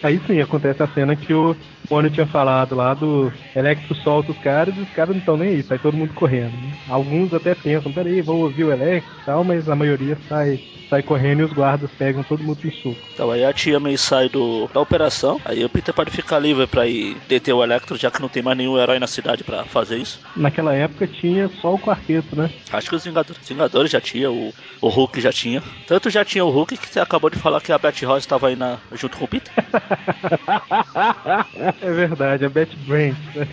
Aí 0.03 0.21
sim, 0.27 0.41
acontece 0.41 0.83
a 0.83 0.87
cena 0.89 1.17
que 1.17 1.33
o 1.35 1.57
Mônio 1.91 2.11
tinha 2.11 2.27
falado 2.27 2.75
lá 2.75 2.95
do 2.95 3.33
Electro 3.57 3.95
solta 3.97 4.31
os 4.33 4.39
caras 4.39 4.77
e 4.77 4.81
os 4.81 4.91
caras 4.91 5.11
não 5.11 5.19
estão 5.19 5.37
nem 5.37 5.49
aí, 5.51 5.63
sai 5.63 5.79
todo 5.79 5.97
mundo 5.97 6.13
correndo. 6.15 6.53
né? 6.53 6.73
Alguns 6.89 7.33
até 7.33 7.55
pensam, 7.55 7.93
peraí, 7.93 8.21
vou 8.21 8.39
ouvir 8.43 8.65
o 8.65 8.73
Electro 8.73 9.11
e 9.21 9.25
tal, 9.25 9.45
mas 9.45 9.69
a 9.69 9.75
maioria 9.75 10.17
sai, 10.29 10.61
sai 10.91 11.03
correndo 11.03 11.41
e 11.41 11.45
os 11.45 11.53
guardas 11.53 11.91
pegam 11.99 12.23
todo 12.23 12.43
mundo 12.43 12.59
no 12.63 12.73
soco. 12.73 12.97
Então 13.15 13.31
aí 13.31 13.45
a 13.45 13.53
tia 13.53 13.81
May 13.81 13.97
sai 13.97 14.29
do, 14.29 14.69
da 14.73 14.81
operação, 14.81 15.41
aí 15.45 15.65
o 15.65 15.69
Peter 15.69 15.95
pode 15.95 16.11
ficar 16.11 16.39
livre 16.39 16.67
pra 16.67 16.87
ir 16.87 17.17
deter 17.29 17.55
o 17.55 17.65
Electro, 17.65 17.97
já 17.97 18.11
que 18.11 18.21
não 18.21 18.29
tem 18.29 18.43
mais 18.43 18.57
nenhum 18.57 18.79
herói 18.79 18.99
na 18.99 19.07
cidade 19.07 19.43
pra 19.43 19.65
fazer 19.65 19.97
isso. 19.97 20.21
Naquela 20.37 20.75
época 20.75 21.07
tinha 21.07 21.49
só 21.61 21.75
o 21.75 21.79
quarteto, 21.79 22.37
né? 22.37 22.51
Acho 22.73 22.91
que 22.91 22.97
os 22.97 23.05
Vingadores, 23.05 23.41
os 23.43 23.49
Vingadores 23.49 23.91
já 23.91 24.01
tinha, 24.01 24.31
o, 24.31 24.53
o 24.81 24.89
Hulk 24.89 25.21
já 25.21 25.33
tinha. 25.33 25.63
Tanto 25.87 26.11
já 26.11 26.25
tinha 26.25 26.45
o 26.45 26.51
Hulk 26.51 26.77
que 26.77 26.89
você 26.89 27.01
acabou 27.01 27.31
de 27.31 27.39
falar 27.39 27.61
que 27.63 27.73
a 27.73 27.79
Betty 27.79 28.05
Ross 28.05 28.19
estava 28.19 28.49
aí 28.49 28.57
na, 28.57 28.77
junto 28.93 29.17
com 29.17 29.25
o 29.25 29.29
Peter. 29.29 29.53
É 31.81 31.91
verdade, 31.91 32.45
a 32.45 32.49
Betty 32.49 32.77
Brant. 32.87 33.17
né? 33.35 33.47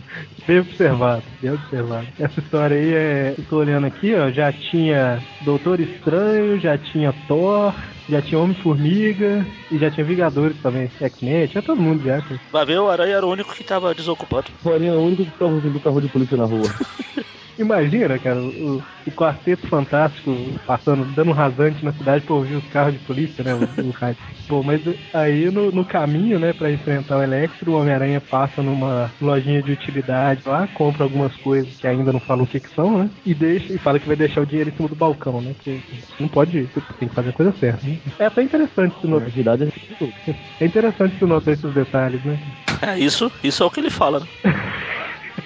bem 0.47 0.61
observado, 0.61 1.23
bem 1.41 1.53
observado. 1.53 2.07
Essa 2.19 2.41
história 2.41 2.77
aí 2.77 2.95
é. 2.95 3.35
Eu 3.39 3.45
tô 3.45 3.57
olhando 3.59 3.87
aqui, 3.87 4.15
ó. 4.15 4.31
Já 4.31 4.53
tinha 4.53 5.23
Doutor 5.43 5.81
Estranho, 5.81 6.61
já 6.61 6.77
tinha 6.79 7.13
Thor, 7.27 7.73
já 8.09 8.21
tinha 8.23 8.41
Homem-Formiga 8.41 9.45
e 9.71 9.79
já 9.79 9.91
tinha 9.91 10.05
Vingadores 10.07 10.57
também. 10.63 10.91
X-Men, 11.01 11.47
tinha 11.47 11.63
todo 11.63 11.81
mundo 11.81 12.03
já. 12.05 12.21
cara. 12.21 12.41
Vai 12.51 12.67
ver, 12.67 12.79
o 12.79 12.91
Aranha 12.91 13.17
era 13.17 13.27
o 13.27 13.31
único 13.31 13.55
que 13.55 13.65
tava 13.65 13.95
desocupado. 13.95 14.51
Porém, 14.63 14.89
é 14.89 14.93
o 14.93 15.01
único 15.01 15.25
que 15.25 15.31
ficava 15.31 15.53
ouvindo 15.53 15.77
o 15.77 15.81
carro 15.81 16.01
de 16.01 16.09
polícia 16.09 16.37
na 16.37 16.45
rua. 16.45 16.69
Imagina, 17.63 18.19
cara, 18.19 18.41
o, 18.43 18.83
o 19.07 19.11
Quarteto 19.13 19.67
Fantástico 19.69 20.31
passando, 20.67 21.05
dando 21.15 21.31
um 21.31 21.35
rasante 21.35 21.85
na 21.85 21.93
cidade 21.93 22.25
pra 22.25 22.35
ouvir 22.35 22.57
os 22.57 22.67
carros 22.69 22.93
de 22.95 22.99
polícia, 23.01 23.43
né? 23.43 23.55
O, 23.55 23.59
o. 23.59 23.93
Bom, 24.49 24.63
mas 24.63 24.83
aí 25.13 25.51
no, 25.51 25.71
no 25.71 25.85
caminho, 25.85 26.39
né, 26.39 26.53
pra 26.53 26.71
enfrentar 26.71 27.17
o 27.17 27.23
Electro, 27.23 27.73
o 27.73 27.81
Homem-Aranha 27.81 28.21
passa 28.21 28.63
numa 28.63 29.11
lojinha 29.21 29.63
de 29.63 29.73
utilidade 29.73 30.43
lá, 30.45 30.67
compra 30.67 31.05
algumas 31.05 31.35
coisas 31.39 31.75
que 31.77 31.87
ainda 31.87 32.13
não 32.13 32.21
falam 32.21 32.45
o 32.45 32.47
que, 32.47 32.61
que 32.61 32.75
são, 32.75 32.99
né? 32.99 33.11
E 33.25 33.35
deixa 33.35 33.73
e 33.73 33.79
fala 33.79 33.99
que 33.99 34.07
vai 34.07 34.17
deixar 34.17 34.43
o 34.43 34.47
dinheiro 34.47 34.71
em 34.71 34.77
cima 34.77 34.89
do 34.89 34.95
balcão, 34.95 35.41
né? 35.41 35.55
Porque 35.55 35.79
não 36.21 36.29
pode, 36.29 36.69
tem 36.99 37.09
que 37.09 37.15
fazer 37.15 37.31
a 37.31 37.33
coisa 37.33 37.53
certa, 37.59 37.87
né? 37.87 37.97
É 38.19 38.27
até 38.27 38.43
interessante 38.43 39.01
se 39.01 39.07
notar, 39.07 39.29
é 39.29 40.35
é 40.61 40.67
interessante 40.67 41.19
se 41.19 41.25
notar 41.25 41.55
esses 41.55 41.73
detalhes, 41.73 42.23
né? 42.25 42.39
É 42.83 42.99
isso, 42.99 43.31
isso 43.45 43.63
é 43.63 43.67
o 43.67 43.71
que 43.71 43.81
ele 43.81 43.91
fala, 43.91 44.21
né? 44.21 44.27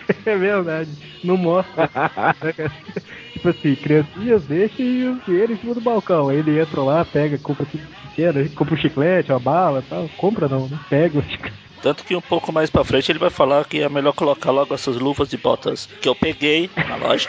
É 0.27 0.37
verdade. 0.37 0.91
Não 1.23 1.37
mostra. 1.37 1.91
né, 2.43 2.71
tipo 3.33 3.49
assim, 3.49 3.75
criancinhas 3.77 4.43
deixem 4.45 5.09
o 5.09 5.21
dinheiro 5.21 5.53
em 5.53 5.57
cima 5.57 5.75
do 5.75 5.81
balcão. 5.81 6.29
Aí 6.29 6.39
ele 6.39 6.59
entra 6.59 6.83
lá, 6.83 7.05
pega, 7.05 7.39
compra 7.39 7.67
tudo 7.67 7.83
quer, 8.15 8.33
né? 8.33 8.49
compra 8.55 8.75
um 8.75 8.79
chiclete, 8.79 9.31
uma 9.31 9.39
bala 9.39 9.81
e 9.81 9.91
tal. 9.91 10.09
Compra 10.17 10.49
não, 10.49 10.69
né? 10.69 10.79
Pega 10.89 11.19
o 11.19 11.23
chiclete. 11.23 11.67
Tanto 11.83 12.05
que 12.05 12.17
um 12.17 12.21
pouco 12.21 12.53
mais 12.53 12.71
pra 12.71 12.85
frente 12.85 13.13
ele 13.13 13.19
vai 13.19 13.31
falar 13.31 13.65
que 13.67 13.81
é 13.81 13.89
melhor 13.89 14.13
colocar 14.13 14.51
logo 14.51 14.75
essas 14.75 14.97
luvas 14.97 15.33
e 15.33 15.37
botas 15.37 15.87
que 16.01 16.09
eu 16.09 16.15
peguei 16.15 16.71
na 16.89 16.97
loja. 16.97 17.29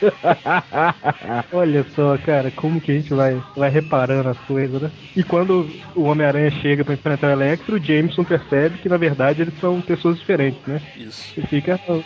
Olha 1.52 1.84
só, 1.94 2.16
cara, 2.18 2.50
como 2.50 2.80
que 2.80 2.92
a 2.92 2.94
gente 2.94 3.12
vai, 3.14 3.40
vai 3.54 3.70
reparando 3.70 4.28
as 4.28 4.38
coisas, 4.40 4.80
né? 4.80 4.90
E 5.14 5.22
quando 5.24 5.66
o 5.94 6.02
Homem-Aranha 6.04 6.50
chega 6.62 6.84
pra 6.84 6.94
enfrentar 6.94 7.28
o 7.28 7.30
Electro, 7.30 7.76
o 7.76 7.82
Jameson 7.84 8.24
percebe 8.24 8.78
que 8.78 8.88
na 8.88 8.96
verdade 8.96 9.42
eles 9.42 9.58
são 9.60 9.80
pessoas 9.80 10.18
diferentes, 10.18 10.64
né? 10.66 10.80
Isso. 10.96 11.32
Ele 11.38 11.46
fica. 11.46 11.80
"Ah, 11.88 12.02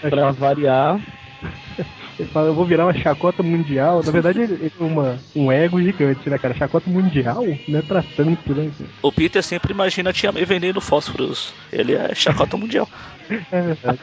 Pra, 0.00 0.10
pra 0.10 0.30
variar, 0.32 1.00
Ele 2.18 2.28
fala, 2.28 2.48
eu 2.48 2.54
vou 2.54 2.64
virar 2.64 2.86
uma 2.86 2.94
chacota 2.94 3.42
mundial. 3.42 4.02
Na 4.04 4.10
verdade, 4.10 4.40
ele 4.40 4.70
tem 4.70 4.86
uma, 4.86 5.18
um 5.34 5.52
ego 5.52 5.80
gigante, 5.80 6.28
né, 6.30 6.38
cara? 6.38 6.54
Chacota 6.54 6.88
mundial 6.88 7.44
não 7.68 7.78
é 7.78 7.82
pra 7.82 8.02
tanto, 8.02 8.54
né, 8.54 8.70
cara? 8.78 8.90
O 9.02 9.12
Peter 9.12 9.42
sempre 9.42 9.72
imagina 9.72 10.10
a 10.10 10.12
tia 10.12 10.32
May 10.32 10.44
vendendo 10.44 10.80
fósforos. 10.80 11.52
Ele 11.72 11.94
é 11.94 12.14
chacota 12.14 12.56
mundial. 12.56 12.88
É 13.50 13.60
verdade. 13.60 13.98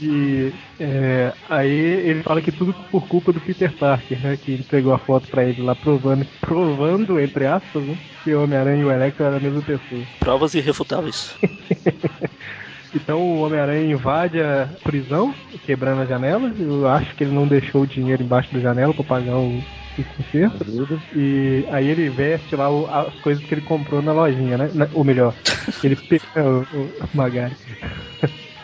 E 0.00 0.52
é, 0.78 1.32
aí 1.48 1.70
ele 1.70 2.22
fala 2.22 2.42
que 2.42 2.52
tudo 2.52 2.74
por 2.90 3.06
culpa 3.08 3.32
do 3.32 3.40
Peter 3.40 3.72
Parker, 3.72 4.20
né? 4.20 4.36
Que 4.36 4.52
entregou 4.52 4.92
a 4.92 4.98
foto 4.98 5.28
pra 5.28 5.44
ele 5.44 5.62
lá 5.62 5.74
provando, 5.74 6.26
provando, 6.40 7.18
entre 7.18 7.46
aspas, 7.46 7.82
né, 7.82 7.96
que 8.22 8.34
o 8.34 8.42
Homem-Aranha 8.42 8.82
e 8.82 8.84
o 8.84 8.92
Electro 8.92 9.24
eram 9.24 9.38
a 9.38 9.40
mesma 9.40 9.62
pessoa. 9.62 10.02
Provas 10.20 10.54
irrefutáveis. 10.54 11.34
Então 12.94 13.20
o 13.20 13.42
Homem-Aranha 13.42 13.92
invade 13.92 14.40
a 14.40 14.68
prisão, 14.82 15.34
quebrando 15.66 16.02
a 16.02 16.06
janela. 16.06 16.52
Eu 16.58 16.88
acho 16.88 17.14
que 17.14 17.24
ele 17.24 17.34
não 17.34 17.46
deixou 17.46 17.82
o 17.82 17.86
dinheiro 17.86 18.22
embaixo 18.22 18.52
da 18.52 18.60
janela 18.60 18.94
pra 18.94 19.04
pagar 19.04 19.36
o, 19.36 19.62
conserto. 20.16 20.64
E 21.14 21.64
aí 21.70 21.88
ele 21.88 22.08
veste 22.08 22.54
lá 22.54 22.68
as 23.00 23.14
coisas 23.16 23.44
que 23.44 23.54
ele 23.54 23.62
comprou 23.62 24.00
na 24.00 24.12
lojinha, 24.12 24.56
né? 24.56 24.70
Ou 24.94 25.04
melhor, 25.04 25.34
ele 25.82 25.96
pega 26.08 26.48
o, 26.48 26.62
o 26.62 27.08
Magari. 27.14 27.56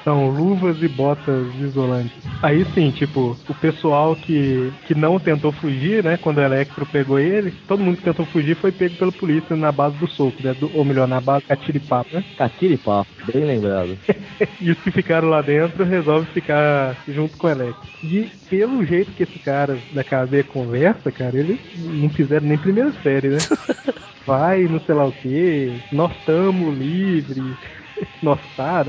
São 0.05 0.29
luvas 0.29 0.77
e 0.83 0.89
botas 0.89 1.47
isolantes. 1.63 2.13
Aí 2.43 2.63
sim, 2.75 2.91
tipo, 2.91 3.35
o 3.49 3.55
pessoal 3.55 4.15
que, 4.15 4.71
que 4.85 4.95
não 4.95 5.19
tentou 5.19 5.51
fugir, 5.53 6.05
né? 6.05 6.19
Quando 6.19 6.39
o 6.39 6.43
Electro 6.43 6.85
pegou 6.85 7.19
ele, 7.19 7.51
todo 7.67 7.83
mundo 7.83 7.97
que 7.97 8.05
tentou 8.05 8.27
fugir 8.27 8.55
foi 8.57 8.71
pego 8.71 8.97
pela 8.97 9.11
polícia 9.13 9.57
na 9.57 9.73
base 9.73 9.97
do 9.97 10.07
soco, 10.09 10.43
né? 10.43 10.53
do- 10.53 10.71
ou 10.77 10.85
melhor, 10.85 11.09
na 11.09 11.21
base 11.23 11.47
da 11.49 11.57
tiripapo, 11.57 12.15
né? 12.15 12.23
Catira 12.37 12.75
e 12.75 12.79
papo, 12.79 13.11
bem 13.33 13.45
lembrado. 13.45 13.99
E 14.61 14.71
os 14.71 14.79
que 14.83 14.91
ficaram 14.91 15.29
lá 15.29 15.41
dentro 15.41 15.85
resolvem 15.85 16.31
ficar 16.33 17.03
junto 17.09 17.37
com 17.39 17.47
o 17.47 17.51
Electro. 17.51 17.89
E 18.03 18.29
pelo 18.49 18.85
jeito 18.85 19.13
que 19.13 19.23
esse 19.23 19.39
cara 19.39 19.79
da 19.93 20.05
cadeia 20.05 20.45
conversa, 20.45 21.11
cara, 21.13 21.39
eles 21.39 21.59
não 21.75 22.11
fizeram 22.11 22.47
nem 22.47 22.59
primeira 22.59 22.93
série, 23.03 23.29
né? 23.31 23.39
Vai, 24.27 24.65
não 24.69 24.81
sei 24.81 24.95
lá 24.95 25.05
o 25.07 25.13
que, 25.13 25.81
nós 25.93 26.11
estamos 26.17 26.77
livres, 26.79 27.57
nós 28.23 28.41
tá. 28.57 28.85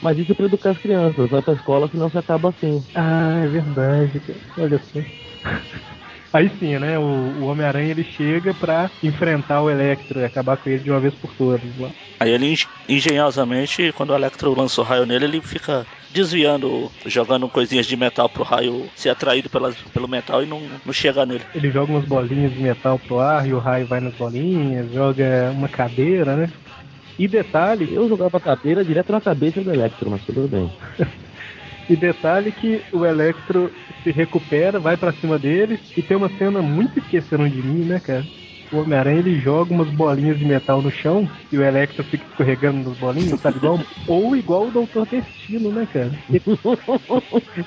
Mas 0.00 0.18
isso 0.18 0.32
é 0.32 0.34
pra 0.34 0.46
educar 0.46 0.70
as 0.70 0.78
crianças, 0.78 1.28
vai 1.28 1.42
pra 1.42 1.54
escola, 1.54 1.88
senão 1.90 2.08
você 2.10 2.18
acaba 2.18 2.50
assim. 2.50 2.84
Ah, 2.94 3.40
é 3.44 3.48
verdade, 3.48 4.20
cara. 4.20 4.40
Olha 4.56 4.78
só. 4.78 5.00
Aí 6.32 6.48
sim, 6.58 6.78
né? 6.78 6.98
O, 6.98 7.02
o 7.02 7.40
Homem-Aranha 7.42 7.90
ele 7.90 8.04
chega 8.04 8.54
pra 8.54 8.90
enfrentar 9.02 9.62
o 9.62 9.70
Electro 9.70 10.20
e 10.20 10.24
acabar 10.24 10.56
com 10.56 10.68
ele 10.68 10.82
de 10.84 10.90
uma 10.90 11.00
vez 11.00 11.14
por 11.16 11.34
todas. 11.34 11.76
Lá. 11.76 11.92
Aí 12.20 12.30
ele 12.30 12.46
eng- 12.46 12.68
engenhosamente, 12.88 13.92
quando 13.92 14.10
o 14.10 14.14
Electro 14.14 14.54
lança 14.54 14.80
o 14.80 14.84
raio 14.84 15.06
nele, 15.06 15.24
ele 15.24 15.42
fica 15.42 15.86
desviando, 16.08 16.92
jogando 17.06 17.48
coisinhas 17.48 17.86
de 17.86 17.96
metal 17.96 18.28
pro 18.28 18.44
raio 18.44 18.90
ser 18.94 19.08
atraído 19.10 19.48
pela, 19.50 19.72
pelo 19.92 20.08
metal 20.08 20.42
e 20.42 20.46
não, 20.46 20.80
não 20.84 20.92
chegar 20.92 21.26
nele. 21.26 21.44
Ele 21.54 21.70
joga 21.70 21.92
umas 21.92 22.04
bolinhas 22.04 22.52
de 22.52 22.60
metal 22.60 22.98
pro 22.98 23.18
ar 23.18 23.46
e 23.48 23.52
o 23.54 23.58
raio 23.58 23.86
vai 23.88 24.00
nas 24.00 24.14
bolinhas, 24.14 24.92
joga 24.92 25.50
uma 25.52 25.68
cadeira, 25.68 26.36
né? 26.36 26.52
E 27.20 27.28
detalhe, 27.28 27.92
Eu 27.92 28.08
jogava 28.08 28.38
a 28.38 28.40
cadeira 28.40 28.82
direto 28.82 29.12
na 29.12 29.20
cabeça 29.20 29.60
do 29.62 29.70
Electro, 29.70 30.10
mas 30.10 30.24
tudo 30.24 30.48
bem. 30.48 30.72
e 31.86 31.94
detalhe 31.94 32.50
que 32.50 32.82
o 32.90 33.04
Electro 33.04 33.70
se 34.02 34.10
recupera, 34.10 34.80
vai 34.80 34.96
pra 34.96 35.12
cima 35.12 35.38
dele 35.38 35.78
e 35.94 36.02
tem 36.02 36.16
uma 36.16 36.30
cena 36.38 36.62
muito 36.62 36.98
esqueceram 36.98 37.46
de 37.46 37.62
mim, 37.62 37.84
né, 37.84 38.00
cara? 38.00 38.26
O 38.72 38.78
Homem-Aranha 38.80 39.18
ele 39.18 39.40
joga 39.40 39.72
umas 39.72 39.88
bolinhas 39.90 40.38
de 40.38 40.44
metal 40.44 40.80
no 40.80 40.90
chão 40.90 41.28
e 41.50 41.58
o 41.58 41.62
Electro 41.62 42.04
fica 42.04 42.24
escorregando 42.24 42.88
nas 42.88 42.98
bolinhas, 42.98 43.40
sabe? 43.40 43.56
Igual, 43.58 43.80
ou 44.06 44.36
igual 44.36 44.66
o 44.68 44.70
Doutor 44.70 45.06
Destino, 45.06 45.70
né, 45.72 45.86
cara? 45.92 46.10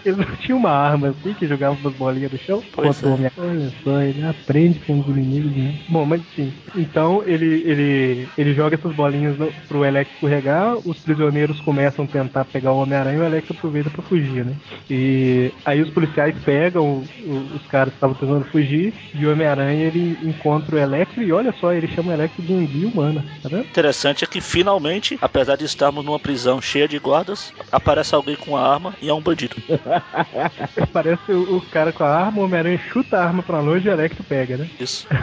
Ele 0.06 0.16
não 0.18 0.36
tinha 0.38 0.56
uma 0.56 0.70
arma 0.72 1.10
assim 1.10 1.34
que 1.34 1.48
jogava 1.48 1.78
umas 1.80 1.94
bolinhas 1.94 2.32
no 2.32 2.38
chão 2.40 2.62
Pois 2.74 3.00
contra 3.02 3.08
o 3.08 3.12
é. 3.12 3.14
Homem-Aranha. 3.16 3.60
Olha 3.64 3.72
só, 3.84 4.02
ele 4.02 4.26
aprende 4.26 4.80
com 4.80 5.00
os 5.00 5.08
inimigos, 5.08 5.52
né? 5.56 5.74
Bom, 5.90 6.06
mas 6.06 6.22
enfim. 6.22 6.52
Então 6.76 7.24
ele, 7.26 7.46
ele, 7.66 8.28
ele 8.38 8.54
joga 8.54 8.76
essas 8.76 8.94
bolinhas 8.96 9.38
no, 9.38 9.52
pro 9.68 9.86
Electro 9.86 10.14
escorregar, 10.16 10.78
os 10.86 10.98
prisioneiros 11.00 11.60
começam 11.62 12.06
a 12.06 12.08
tentar 12.08 12.46
pegar 12.46 12.72
o 12.72 12.82
Homem-Aranha 12.82 13.18
e 13.18 13.22
o 13.22 13.26
Electro 13.26 13.56
aproveita 13.58 13.90
pra 13.90 14.02
fugir, 14.04 14.46
né? 14.46 14.54
E 14.90 15.52
aí 15.66 15.82
os 15.82 15.90
policiais 15.90 16.36
pegam 16.44 16.84
o- 16.84 17.04
o- 17.32 17.56
os 17.56 17.68
caras 17.68 17.90
que 17.90 17.98
estavam 17.98 18.16
tentando 18.16 18.46
fugir 18.46 18.94
e 19.14 19.26
o 19.26 19.32
Homem-Aranha 19.32 19.86
ele 19.88 20.18
encontra 20.24 20.76
o 20.76 20.80
Electro 20.80 20.93
e 21.18 21.32
olha 21.32 21.54
só, 21.60 21.74
ele 21.74 21.88
chama 21.88 22.12
o 22.12 22.14
Electro 22.14 22.42
de 22.42 22.54
enguia 22.54 22.88
humana, 22.88 23.26
tá 23.42 23.50
vendo? 23.50 23.66
Interessante 23.66 24.24
é 24.24 24.28
que 24.28 24.42
finalmente, 24.42 25.18
apesar 25.22 25.56
de 25.56 25.66
estarmos 25.66 26.04
numa 26.06 26.20
prisão 26.20 26.62
cheia 26.62 26.88
de 26.88 27.00
guardas, 27.00 27.54
aparece 27.72 28.14
alguém 28.16 28.36
com 28.36 28.52
uma 28.52 28.62
arma 28.62 28.94
e 29.02 29.10
é 29.10 29.14
um 29.14 29.22
bandido. 29.22 29.56
Aparece 30.82 31.32
o, 31.32 31.58
o 31.58 31.62
cara 31.62 31.92
com 31.92 32.04
a 32.04 32.10
arma, 32.10 32.42
o 32.42 32.46
Homem-Aranha 32.46 32.80
chuta 32.92 33.18
a 33.18 33.26
arma 33.26 33.44
pra 33.44 33.60
longe 33.60 33.88
e 33.88 33.90
o 33.90 33.94
Electro 33.94 34.24
pega, 34.24 34.58
né? 34.58 34.70
Isso. 34.80 35.08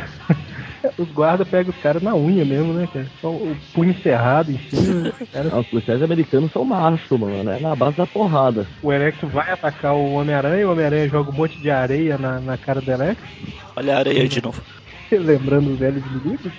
Os 0.97 1.11
guardas 1.11 1.47
pegam 1.47 1.75
os 1.75 1.83
caras 1.83 2.03
na 2.03 2.15
unha 2.15 2.43
mesmo, 2.43 2.73
né, 2.73 2.89
cara? 2.91 3.07
Só 3.21 3.29
o 3.29 3.55
punho 3.75 3.95
cerrado 4.03 4.51
em 4.51 4.59
cima. 4.71 5.13
cara. 5.31 5.51
Ah, 5.53 5.59
Os 5.59 5.67
policiais 5.67 6.03
americanos 6.03 6.51
são 6.53 6.65
machos, 6.65 7.19
mano, 7.19 7.51
é 7.51 7.61
na 7.61 7.77
base 7.77 7.99
da 7.99 8.07
porrada. 8.07 8.67
O 8.83 8.91
Electro 8.91 9.29
vai 9.29 9.51
atacar 9.51 9.95
o 9.95 10.15
Homem-Aranha, 10.15 10.67
o 10.67 10.73
Homem-Aranha 10.73 11.09
joga 11.09 11.31
um 11.31 11.35
monte 11.35 11.59
de 11.59 11.71
areia 11.71 12.17
na, 12.17 12.41
na 12.41 12.57
cara 12.57 12.81
do 12.81 12.91
Electro, 12.91 13.27
Olha 13.77 13.95
a 13.95 13.99
areia 13.99 14.23
aí 14.23 14.29
de 14.29 14.43
novo. 14.43 14.61
Lembrando 15.19 15.73
os 15.73 15.79
velhos 15.79 16.05
inimigos. 16.07 16.53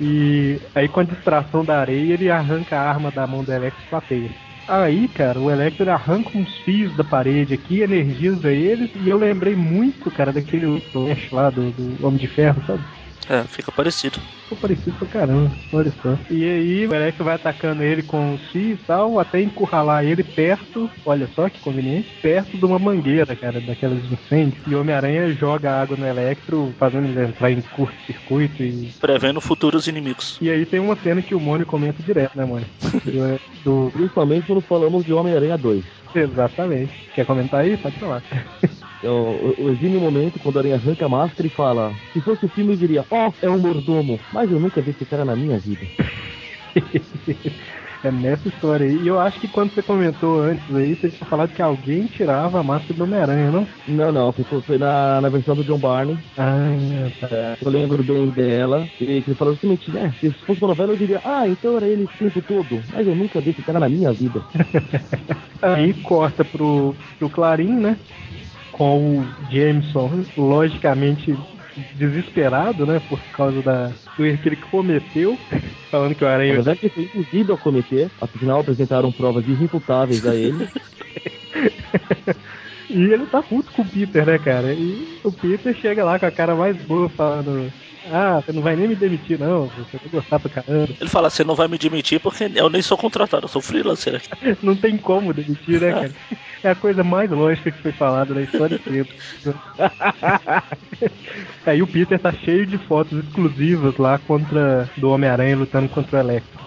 E 0.00 0.60
aí 0.74 0.88
com 0.88 1.00
a 1.00 1.04
distração 1.04 1.64
da 1.64 1.80
areia, 1.80 2.14
ele 2.14 2.30
arranca 2.30 2.76
a 2.76 2.88
arma 2.88 3.10
da 3.10 3.26
mão 3.26 3.42
do 3.42 3.52
Electro 3.52 3.82
com 3.90 3.96
a 3.96 4.00
teia. 4.00 4.30
Aí, 4.68 5.08
cara, 5.08 5.40
o 5.40 5.50
Electro 5.50 5.84
ele 5.84 5.90
arranca 5.90 6.36
uns 6.36 6.54
fios 6.58 6.94
da 6.94 7.02
parede 7.02 7.54
aqui, 7.54 7.80
energiza 7.80 8.50
eles, 8.50 8.90
e 8.94 9.08
eu 9.08 9.16
lembrei 9.16 9.56
muito, 9.56 10.10
cara, 10.10 10.30
daquele 10.30 10.78
Flash 10.92 11.32
lá 11.32 11.48
do, 11.48 11.70
do 11.70 12.06
Homem 12.06 12.18
de 12.18 12.28
Ferro, 12.28 12.62
sabe? 12.66 12.82
É, 13.30 13.42
fica 13.44 13.72
parecido. 13.72 14.20
Ficou 14.48 14.58
parecido 14.58 14.96
pra 14.98 15.08
caramba, 15.08 15.50
olha 15.72 15.92
só. 16.02 16.16
E 16.30 16.44
aí 16.44 16.86
o 16.86 16.94
Electro 16.94 17.24
vai 17.24 17.34
atacando 17.34 17.82
ele 17.82 18.02
com 18.02 18.34
o 18.34 18.38
X 18.38 18.54
e 18.54 18.76
tal, 18.86 19.20
até 19.20 19.42
encurralar 19.42 20.04
ele 20.04 20.24
perto, 20.24 20.90
olha 21.04 21.28
só 21.34 21.48
que 21.48 21.60
conveniente, 21.60 22.08
perto 22.22 22.56
de 22.56 22.64
uma 22.64 22.78
mangueira, 22.78 23.36
cara, 23.36 23.60
daquelas 23.60 24.02
de 24.02 24.14
incêndio. 24.14 24.58
E 24.66 24.74
o 24.74 24.80
Homem-Aranha 24.80 25.30
joga 25.34 25.80
água 25.80 25.96
no 25.96 26.06
Electro, 26.06 26.72
fazendo 26.78 27.06
ele 27.08 27.28
entrar 27.28 27.50
em 27.50 27.60
curto-circuito 27.60 28.62
e... 28.62 28.88
Prevendo 29.00 29.40
futuros 29.40 29.86
inimigos. 29.86 30.38
E 30.40 30.50
aí 30.50 30.64
tem 30.64 30.80
uma 30.80 30.96
cena 30.96 31.20
que 31.20 31.34
o 31.34 31.40
Mônio 31.40 31.66
comenta 31.66 32.02
direto, 32.02 32.36
né, 32.36 32.44
Mônio? 32.44 32.66
Do- 33.04 33.40
do... 33.64 33.90
Principalmente 33.92 34.46
quando 34.46 34.60
falamos 34.62 35.04
de 35.04 35.12
Homem-Aranha 35.12 35.58
2. 35.58 35.84
Exatamente. 36.14 36.92
Quer 37.14 37.26
comentar 37.26 37.60
aí? 37.60 37.76
Pode 37.76 37.98
falar. 37.98 38.22
É 39.02 39.08
o, 39.08 39.70
exímio 39.70 40.00
momento 40.00 40.40
quando 40.40 40.56
a 40.56 40.60
aranha 40.60 40.74
arranca 40.74 41.06
a 41.06 41.08
máscara 41.08 41.46
e 41.46 41.50
fala: 41.50 41.94
Se 42.12 42.20
fosse 42.20 42.46
o 42.46 42.48
filme, 42.48 42.72
eu 42.72 42.76
diria, 42.76 43.04
ó, 43.10 43.32
é 43.40 43.48
um 43.48 43.58
mordomo. 43.58 44.18
Mas 44.38 44.52
eu 44.52 44.60
nunca 44.60 44.80
vi 44.80 44.90
esse 44.92 45.04
cara 45.04 45.24
na 45.24 45.34
minha 45.34 45.58
vida. 45.58 45.84
É 48.04 48.12
nessa 48.12 48.46
história 48.48 48.86
aí. 48.86 48.96
E 49.02 49.08
eu 49.08 49.18
acho 49.18 49.40
que 49.40 49.48
quando 49.48 49.74
você 49.74 49.82
comentou 49.82 50.40
antes 50.40 50.72
aí, 50.72 50.94
você 50.94 51.08
tinha 51.08 51.28
falado 51.28 51.52
que 51.52 51.60
alguém 51.60 52.06
tirava 52.06 52.60
a 52.60 52.62
máscara 52.62 52.94
do 52.94 53.02
Homem-Aranha, 53.02 53.50
não? 53.50 53.66
Não, 53.88 54.12
não, 54.12 54.32
foi, 54.32 54.44
foi 54.62 54.78
na, 54.78 55.20
na 55.20 55.28
versão 55.28 55.56
do 55.56 55.64
John 55.64 55.78
Barney. 55.78 56.16
Ah, 56.36 57.10
tá. 57.18 57.28
É, 57.34 57.56
eu 57.60 57.68
lembro 57.68 58.04
bem 58.04 58.30
dela. 58.30 58.88
E 59.00 59.04
ele 59.04 59.34
falou 59.34 59.54
justamente, 59.54 59.90
né? 59.90 60.14
Se 60.20 60.30
fosse 60.46 60.60
uma 60.60 60.68
novela, 60.68 60.92
eu 60.92 60.96
diria, 60.96 61.20
ah, 61.24 61.48
então 61.48 61.76
era 61.76 61.88
ele 61.88 62.04
o 62.04 62.08
tempo 62.08 62.40
todo. 62.40 62.80
Mas 62.92 63.04
eu 63.04 63.16
nunca 63.16 63.40
vi 63.40 63.50
esse 63.50 63.62
cara 63.62 63.80
na 63.80 63.88
minha 63.88 64.12
vida. 64.12 64.40
Aí 65.60 65.92
corta 66.04 66.44
pro, 66.44 66.94
pro 67.18 67.28
Clarim, 67.28 67.80
né? 67.80 67.96
Com 68.70 69.18
o 69.18 69.24
Jameson, 69.50 70.24
logicamente 70.36 71.36
desesperado, 71.94 72.86
né? 72.86 73.00
Por 73.08 73.20
causa 73.32 73.62
da, 73.62 73.90
do 74.16 74.24
erro 74.24 74.38
que 74.38 74.48
ele 74.48 74.56
cometeu. 74.56 75.38
Falando 75.90 76.14
que 76.14 76.24
o 76.24 76.28
Aranha 76.28 76.52
verdade, 76.52 76.80
ele 76.82 76.90
foi 76.90 77.10
induzido 77.14 77.54
a 77.54 77.56
cometer. 77.56 78.10
Afinal, 78.20 78.60
apresentaram 78.60 79.10
provas 79.10 79.46
irrefutáveis 79.48 80.26
a 80.26 80.34
ele. 80.34 80.68
E 82.90 83.12
ele 83.12 83.26
tá 83.26 83.42
puto 83.42 83.70
com 83.72 83.82
o 83.82 83.84
Peter, 83.84 84.24
né, 84.24 84.38
cara? 84.38 84.72
E 84.72 85.20
o 85.22 85.30
Peter 85.30 85.74
chega 85.76 86.04
lá 86.04 86.18
com 86.18 86.26
a 86.26 86.30
cara 86.30 86.54
mais 86.54 86.76
boa, 86.76 87.08
falando: 87.10 87.70
Ah, 88.10 88.40
você 88.40 88.52
não 88.52 88.62
vai 88.62 88.76
nem 88.76 88.88
me 88.88 88.94
demitir, 88.94 89.38
não. 89.38 89.66
Você 89.66 89.98
vai 89.98 90.08
gostar 90.10 90.40
pra 90.40 90.50
caramba. 90.50 90.94
Ele 90.98 91.10
fala, 91.10 91.28
você 91.28 91.44
não 91.44 91.54
vai 91.54 91.68
me 91.68 91.76
demitir 91.76 92.18
porque 92.18 92.50
eu 92.54 92.70
nem 92.70 92.80
sou 92.80 92.96
contratado, 92.96 93.44
eu 93.44 93.48
sou 93.48 93.60
freelancer 93.60 94.14
aqui. 94.14 94.56
Não 94.62 94.74
tem 94.74 94.96
como 94.96 95.34
demitir, 95.34 95.80
né, 95.80 95.92
cara? 95.92 96.12
É 96.62 96.70
a 96.70 96.74
coisa 96.74 97.04
mais 97.04 97.30
lógica 97.30 97.70
que 97.70 97.82
foi 97.82 97.92
falada 97.92 98.34
na 98.34 98.42
história 98.42 98.74
inteira. 98.76 99.06
Aí 101.66 101.82
o 101.82 101.86
Peter 101.86 102.18
tá 102.18 102.32
cheio 102.32 102.66
de 102.66 102.78
fotos 102.86 103.24
exclusivas 103.24 103.96
lá 103.96 104.18
contra 104.18 104.88
do 104.96 105.10
Homem-Aranha 105.10 105.56
lutando 105.56 105.88
contra 105.90 106.16
o 106.16 106.20
Electro. 106.20 106.58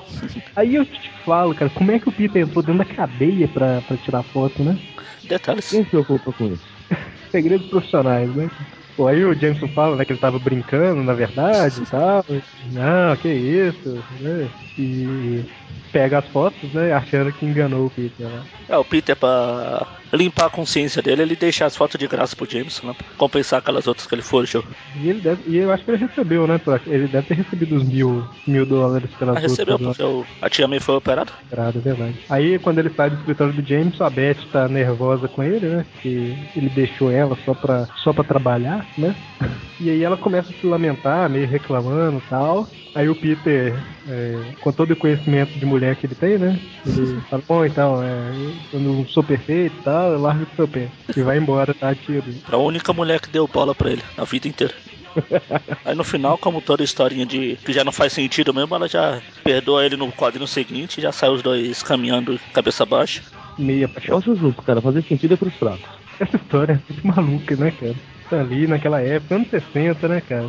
Aí 0.56 0.76
eu 0.76 0.86
te 0.86 1.12
falo, 1.26 1.54
cara, 1.56 1.70
como 1.72 1.92
é 1.92 2.00
que 2.00 2.08
o 2.10 2.12
Peter 2.12 2.42
entrou 2.42 2.64
dentro 2.64 2.80
da 2.80 2.86
cadeia 2.96 3.48
pra, 3.48 3.82
pra 3.82 3.98
tirar 3.98 4.24
foto, 4.24 4.64
né? 4.64 4.78
Detalhes. 5.24 5.70
Quem 5.70 5.84
se 5.84 5.90
preocupa 5.90 6.32
com 6.32 6.48
isso? 6.48 6.68
Segredos 7.32 7.68
profissionais, 7.70 8.34
né? 8.36 8.50
Pô, 8.96 9.08
aí 9.08 9.24
o 9.24 9.34
Jameson 9.34 9.68
fala, 9.70 9.96
né, 9.96 10.06
que 10.06 10.12
ele 10.12 10.20
tava 10.20 10.38
brincando, 10.38 11.04
na 11.04 11.14
verdade, 11.14 11.82
e 11.82 11.86
tal. 11.86 12.26
Não, 12.72 13.16
que 13.18 13.30
isso, 13.30 14.04
né? 14.20 14.50
E 14.78 15.44
pega 15.92 16.20
as 16.20 16.28
fotos, 16.28 16.72
né, 16.74 16.94
achando 16.94 17.32
que 17.32 17.46
enganou 17.46 17.88
o 17.88 17.90
Peter, 17.90 18.26
né? 18.26 18.44
É, 18.70 18.78
o 18.78 18.86
Peter, 18.86 19.16
pra 19.16 19.86
limpar 20.14 20.46
a 20.48 20.50
consciência 20.50 21.02
dele, 21.02 21.22
ele 21.22 21.36
deixa 21.36 21.66
as 21.66 21.76
fotos 21.76 22.00
de 22.00 22.08
graça 22.08 22.36
pro 22.36 22.50
Jameson, 22.50 22.88
né? 22.88 22.96
Pra 22.98 23.08
compensar 23.18 23.60
aquelas 23.60 23.88
outras 23.88 24.08
que 24.08 24.16
ele 24.16 24.22
forjou. 24.22 24.64
E 25.02 25.10
ele 25.10 25.20
deve, 25.20 25.42
e 25.48 25.58
eu 25.58 25.72
acho 25.72 25.84
que 25.84 25.92
ele 25.92 26.06
recebeu, 26.06 26.48
né? 26.48 26.60
Ele 26.88 27.08
deve 27.08 27.28
ter 27.28 27.34
recebido 27.36 27.76
os 27.76 27.84
mil, 27.84 28.24
mil 28.46 28.66
dólares 28.66 29.10
pelas 29.18 29.38
Ah, 29.38 29.40
recebeu, 29.40 29.74
outras, 29.74 29.98
porque 29.98 30.04
o, 30.04 30.26
a 30.42 30.50
tia 30.50 30.68
May 30.68 30.80
foi 30.80 30.96
operada. 30.96 31.32
Operado, 31.48 31.80
é 31.80 31.82
verdade. 31.82 32.16
Aí 32.30 32.60
quando 32.60 32.80
ele 32.80 32.90
sai 32.90 33.10
do 33.10 33.18
escritório 33.18 33.54
do 33.54 33.68
James, 33.68 34.00
a 34.00 34.10
Beth 34.10 34.38
tá 34.52 34.68
nervosa 34.68 35.28
com 35.28 35.44
ele, 35.44 35.68
né? 35.68 35.86
Que 36.02 36.38
ele 36.56 36.70
deixou 36.70 37.12
ela 37.12 37.38
só 37.46 37.54
pra, 37.54 37.88
só 38.04 38.14
pra 38.14 38.24
trabalhar, 38.24 38.86
né? 38.98 39.16
E 39.80 39.90
aí 39.90 40.04
ela 40.04 40.16
começa 40.16 40.52
a 40.52 40.54
se 40.54 40.68
lamentar, 40.68 41.30
meio 41.30 41.48
reclamando 41.48 42.18
e 42.18 42.30
tal. 42.30 42.68
Aí 42.94 43.10
o 43.10 43.16
Peter, 43.16 43.74
é, 44.08 44.40
com 44.60 44.72
todo 44.72 44.92
o 44.92 44.96
conhecimento 44.96 45.58
de 45.58 45.66
mulher 45.66 45.81
que 45.96 46.06
ele 46.06 46.16
tem, 46.16 46.38
né? 46.38 46.60
Ele 46.86 47.22
fala, 47.30 47.44
bom, 47.48 47.66
então, 47.66 48.04
é, 48.04 48.32
eu 48.74 48.80
não 48.80 49.06
sou 49.08 49.24
perfeito 49.24 49.76
e 49.80 49.84
tal, 49.84 50.14
eu 50.14 50.22
largo 50.22 50.46
do 50.46 50.56
seu 50.56 50.68
pé. 50.68 50.88
E 51.16 51.22
vai 51.22 51.38
embora, 51.38 51.74
tá 51.74 51.94
tiro. 51.96 52.24
A 52.50 52.58
única 52.58 52.94
mulher 52.94 53.20
que 53.20 53.30
deu 53.30 53.48
bola 53.48 53.74
pra 53.74 53.92
ele, 53.92 54.04
a 54.18 54.24
vida 54.24 54.48
inteira. 54.48 54.74
Aí 55.84 55.96
no 55.96 56.04
final, 56.04 56.38
como 56.38 56.62
toda 56.62 56.84
historinha 56.84 57.26
de 57.26 57.58
que 57.66 57.74
já 57.74 57.84
não 57.84 57.92
faz 57.92 58.14
sentido 58.14 58.54
mesmo, 58.54 58.74
ela 58.76 58.88
já 58.88 59.22
perdoa 59.44 59.86
ele 59.86 59.98
no 59.98 60.12
quadrinho 60.12 60.48
seguinte 60.48 60.98
e 60.98 61.02
já 61.02 61.12
sai 61.12 61.30
os 61.30 61.42
dois 61.42 61.84
caminhando 61.84 62.40
cabeça 62.54 62.86
baixa. 62.86 63.22
Meia 63.58 63.88
paixão. 63.88 64.18
acho 64.18 64.36
justo, 64.36 64.62
cara. 64.62 64.82
Fazer 64.82 65.04
sentido 65.04 65.34
é 65.34 65.38
pros 65.38 65.54
fracos. 65.56 65.90
Essa 66.20 66.38
história 66.38 66.74
é 66.74 66.94
muito 66.94 67.08
maluca, 67.08 67.56
né, 67.56 67.72
cara? 67.72 67.96
Ali 68.32 68.68
naquela 68.68 69.02
época, 69.02 69.36
anos 69.36 69.50
60, 69.50 70.08
né, 70.08 70.22
cara? 70.22 70.48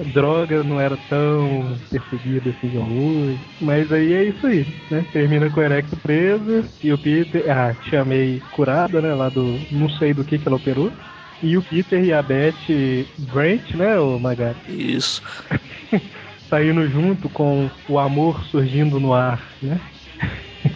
A 0.00 0.12
droga 0.12 0.64
não 0.64 0.80
era 0.80 0.96
tão 1.08 1.76
perseguida 1.90 2.50
assim 2.50 2.70
como 2.70 3.22
hoje. 3.22 3.38
Mas 3.60 3.92
aí 3.92 4.12
é 4.12 4.24
isso 4.24 4.46
aí, 4.46 4.66
né? 4.90 5.04
Termina 5.12 5.48
com 5.50 5.60
o 5.60 5.62
Erecto 5.62 5.96
preso 5.96 6.64
e 6.82 6.92
o 6.92 6.98
Peter. 6.98 7.48
Ah, 7.50 7.74
chamei 7.88 8.40
curada, 8.50 9.00
né? 9.00 9.14
Lá 9.14 9.28
do. 9.28 9.60
Não 9.70 9.88
sei 9.90 10.12
do 10.12 10.24
que 10.24 10.38
que 10.38 10.48
ela 10.48 10.56
operou. 10.56 10.90
E 11.42 11.58
o 11.58 11.62
Peter 11.62 12.02
e 12.02 12.12
a 12.12 12.22
Beth 12.22 12.54
Brent, 13.18 13.74
né, 13.74 13.98
o 13.98 14.18
Magari? 14.18 14.56
Isso. 14.66 15.22
Saindo 16.48 16.88
junto 16.88 17.28
com 17.28 17.68
o 17.88 17.98
amor 17.98 18.42
surgindo 18.44 18.98
no 18.98 19.12
ar, 19.12 19.42
né? 19.60 19.78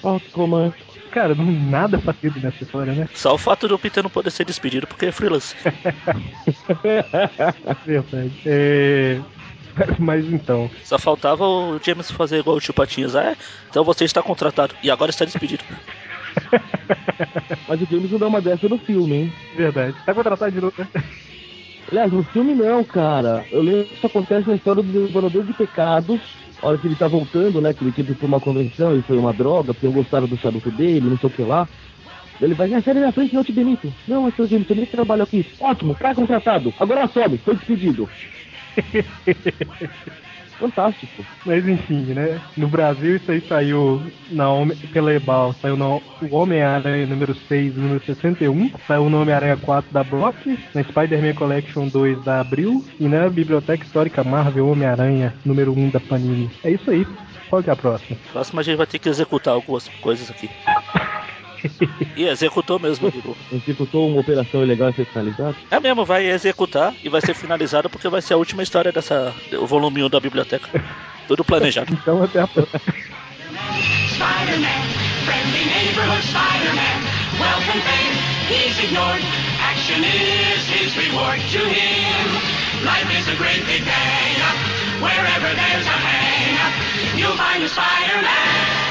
Ó, 0.02 0.18
que 0.18 0.30
romântico. 0.34 0.87
Cara, 1.18 1.34
não 1.34 1.46
nada 1.46 1.98
fatido 1.98 2.38
nessa 2.38 2.62
história, 2.62 2.92
né? 2.92 3.08
Só 3.12 3.34
o 3.34 3.38
fato 3.38 3.66
do 3.66 3.76
Peter 3.76 4.04
não 4.04 4.08
poder 4.08 4.30
ser 4.30 4.44
despedido 4.44 4.86
porque 4.86 5.06
é 5.06 5.10
freelance. 5.10 5.56
Verdade. 7.84 8.32
É... 8.46 9.18
Mas 9.98 10.24
então, 10.26 10.70
Só 10.84 10.96
faltava 10.96 11.44
o 11.44 11.80
James 11.82 12.08
fazer 12.08 12.38
igual 12.38 12.56
o 12.56 12.60
tio 12.60 12.72
Patinhas. 12.72 13.16
Ah, 13.16 13.32
é? 13.32 13.36
Então 13.68 13.82
você 13.82 14.04
está 14.04 14.22
contratado 14.22 14.76
e 14.80 14.92
agora 14.92 15.10
está 15.10 15.24
despedido. 15.24 15.64
Mas 17.66 17.82
o 17.82 17.86
James 17.90 18.12
não 18.12 18.18
dá 18.20 18.28
uma 18.28 18.40
dessa 18.40 18.68
no 18.68 18.78
filme, 18.78 19.16
hein? 19.16 19.32
verdade. 19.56 19.96
Tá 20.06 20.14
contratado 20.14 20.52
de 20.52 20.60
novo, 20.60 20.74
né? 20.78 20.86
Aliás, 21.90 22.12
no 22.12 22.22
filme 22.22 22.54
não, 22.54 22.84
cara. 22.84 23.44
Eu 23.50 23.62
lembro 23.62 23.84
que 23.84 23.94
isso 23.94 24.06
acontece 24.06 24.48
na 24.48 24.56
história 24.56 24.82
do 24.82 24.92
Devorador 24.92 25.42
de 25.42 25.52
Pecados. 25.54 26.20
A 26.62 26.66
hora 26.66 26.78
que 26.78 26.86
ele 26.86 26.96
tá 26.96 27.08
voltando, 27.08 27.60
né? 27.60 27.72
Que 27.72 27.84
ele 27.84 27.94
ido 27.96 28.14
pra 28.14 28.26
uma 28.26 28.40
convenção 28.40 28.96
e 28.96 29.02
foi 29.02 29.16
uma 29.16 29.32
droga, 29.32 29.72
porque 29.72 29.86
não 29.86 29.94
gostaram 29.94 30.26
do 30.26 30.36
charuto 30.36 30.70
dele, 30.70 31.08
não 31.08 31.18
sei 31.18 31.28
o 31.28 31.32
que 31.32 31.42
lá. 31.42 31.68
Ele 32.40 32.54
vai, 32.54 32.72
ah, 32.72 32.80
da 32.80 32.94
minha 32.94 33.12
frente, 33.12 33.34
não 33.34 33.42
te 33.42 33.52
demito. 33.52 33.92
Não, 34.06 34.22
mas 34.22 34.34
seu 34.36 34.46
James, 34.46 34.66
você 34.66 34.74
nem 34.74 34.86
trabalha 34.86 35.24
aqui. 35.24 35.44
Ótimo, 35.60 35.94
tá 35.94 36.14
contratado. 36.14 36.72
Agora 36.78 37.08
sobe, 37.08 37.38
foi 37.38 37.56
despedido. 37.56 38.08
Fantástico. 40.58 41.24
Mas 41.46 41.66
enfim, 41.66 42.00
né? 42.12 42.40
No 42.56 42.68
Brasil 42.68 43.16
isso 43.16 43.30
aí 43.30 43.40
saiu 43.48 44.02
na 44.30 44.50
Home- 44.50 44.74
pela 44.92 45.12
Ebal, 45.14 45.54
saiu 45.62 45.76
no 45.76 46.02
o 46.20 46.34
Homem-Aranha 46.36 47.06
número 47.06 47.34
6, 47.34 47.76
número 47.76 48.02
61, 48.04 48.70
saiu 48.86 49.08
no 49.08 49.22
Homem-Aranha 49.22 49.56
4 49.56 49.92
da 49.92 50.02
Block, 50.02 50.58
na 50.74 50.82
Spider-Man 50.82 51.34
Collection 51.34 51.86
2 51.88 52.24
da 52.24 52.40
Abril 52.40 52.84
e 52.98 53.04
na 53.06 53.28
Biblioteca 53.28 53.84
Histórica 53.84 54.24
Marvel 54.24 54.68
Homem-Aranha 54.68 55.32
número 55.44 55.72
1 55.72 55.90
da 55.90 56.00
Panini. 56.00 56.50
É 56.64 56.70
isso 56.72 56.90
aí. 56.90 57.06
Qual 57.48 57.62
que 57.62 57.70
é 57.70 57.72
a 57.72 57.76
próxima? 57.76 58.18
Próximo 58.32 58.60
a 58.60 58.62
gente 58.62 58.76
vai 58.76 58.86
ter 58.86 58.98
que 58.98 59.08
executar 59.08 59.54
algumas 59.54 59.88
coisas 60.02 60.30
aqui. 60.30 60.50
E 62.16 62.24
executou 62.24 62.78
mesmo, 62.78 63.10
digo. 63.12 63.36
Executou 63.52 64.08
uma 64.08 64.20
operação 64.20 64.62
ilegal 64.62 64.90
e 64.90 64.92
foi 64.92 65.04
finalizada. 65.04 65.56
É 65.70 65.80
mesmo, 65.80 66.04
vai 66.04 66.26
executar 66.26 66.94
e 67.02 67.08
vai 67.08 67.20
ser 67.20 67.34
finalizado 67.34 67.88
porque 67.90 68.08
vai 68.08 68.22
ser 68.22 68.34
a 68.34 68.36
última 68.36 68.62
história 68.62 68.92
dessa. 68.92 69.34
o 69.52 69.66
volume 69.66 70.02
1 70.04 70.08
da 70.10 70.20
biblioteca. 70.20 70.68
Tudo 71.26 71.44
planejado. 71.44 71.92
Então 72.00 72.22
até 72.22 72.40
a 72.40 72.46
próxima. 72.46 72.80
Spider-Man, 74.08 74.82
friendly 75.24 75.64
neighborhood 75.66 76.22
Spider-Man. 76.24 76.98
Wealth 77.38 77.68
and 77.70 77.82
fame, 77.82 78.16
he's 78.50 78.78
ignored. 78.82 79.22
Action 79.60 80.02
is 80.02 80.66
his 80.66 80.96
reward 80.96 81.38
to 81.52 81.58
him. 81.68 82.26
Life 82.84 83.10
is 83.14 83.28
a 83.28 83.36
great 83.36 83.64
big 83.66 83.82
hang. 83.84 85.02
Wherever 85.02 85.54
there's 85.54 85.86
a 85.86 85.98
hang, 86.02 87.18
you'll 87.18 87.36
find 87.36 87.62
a 87.62 87.68
Spider-Man. 87.68 88.87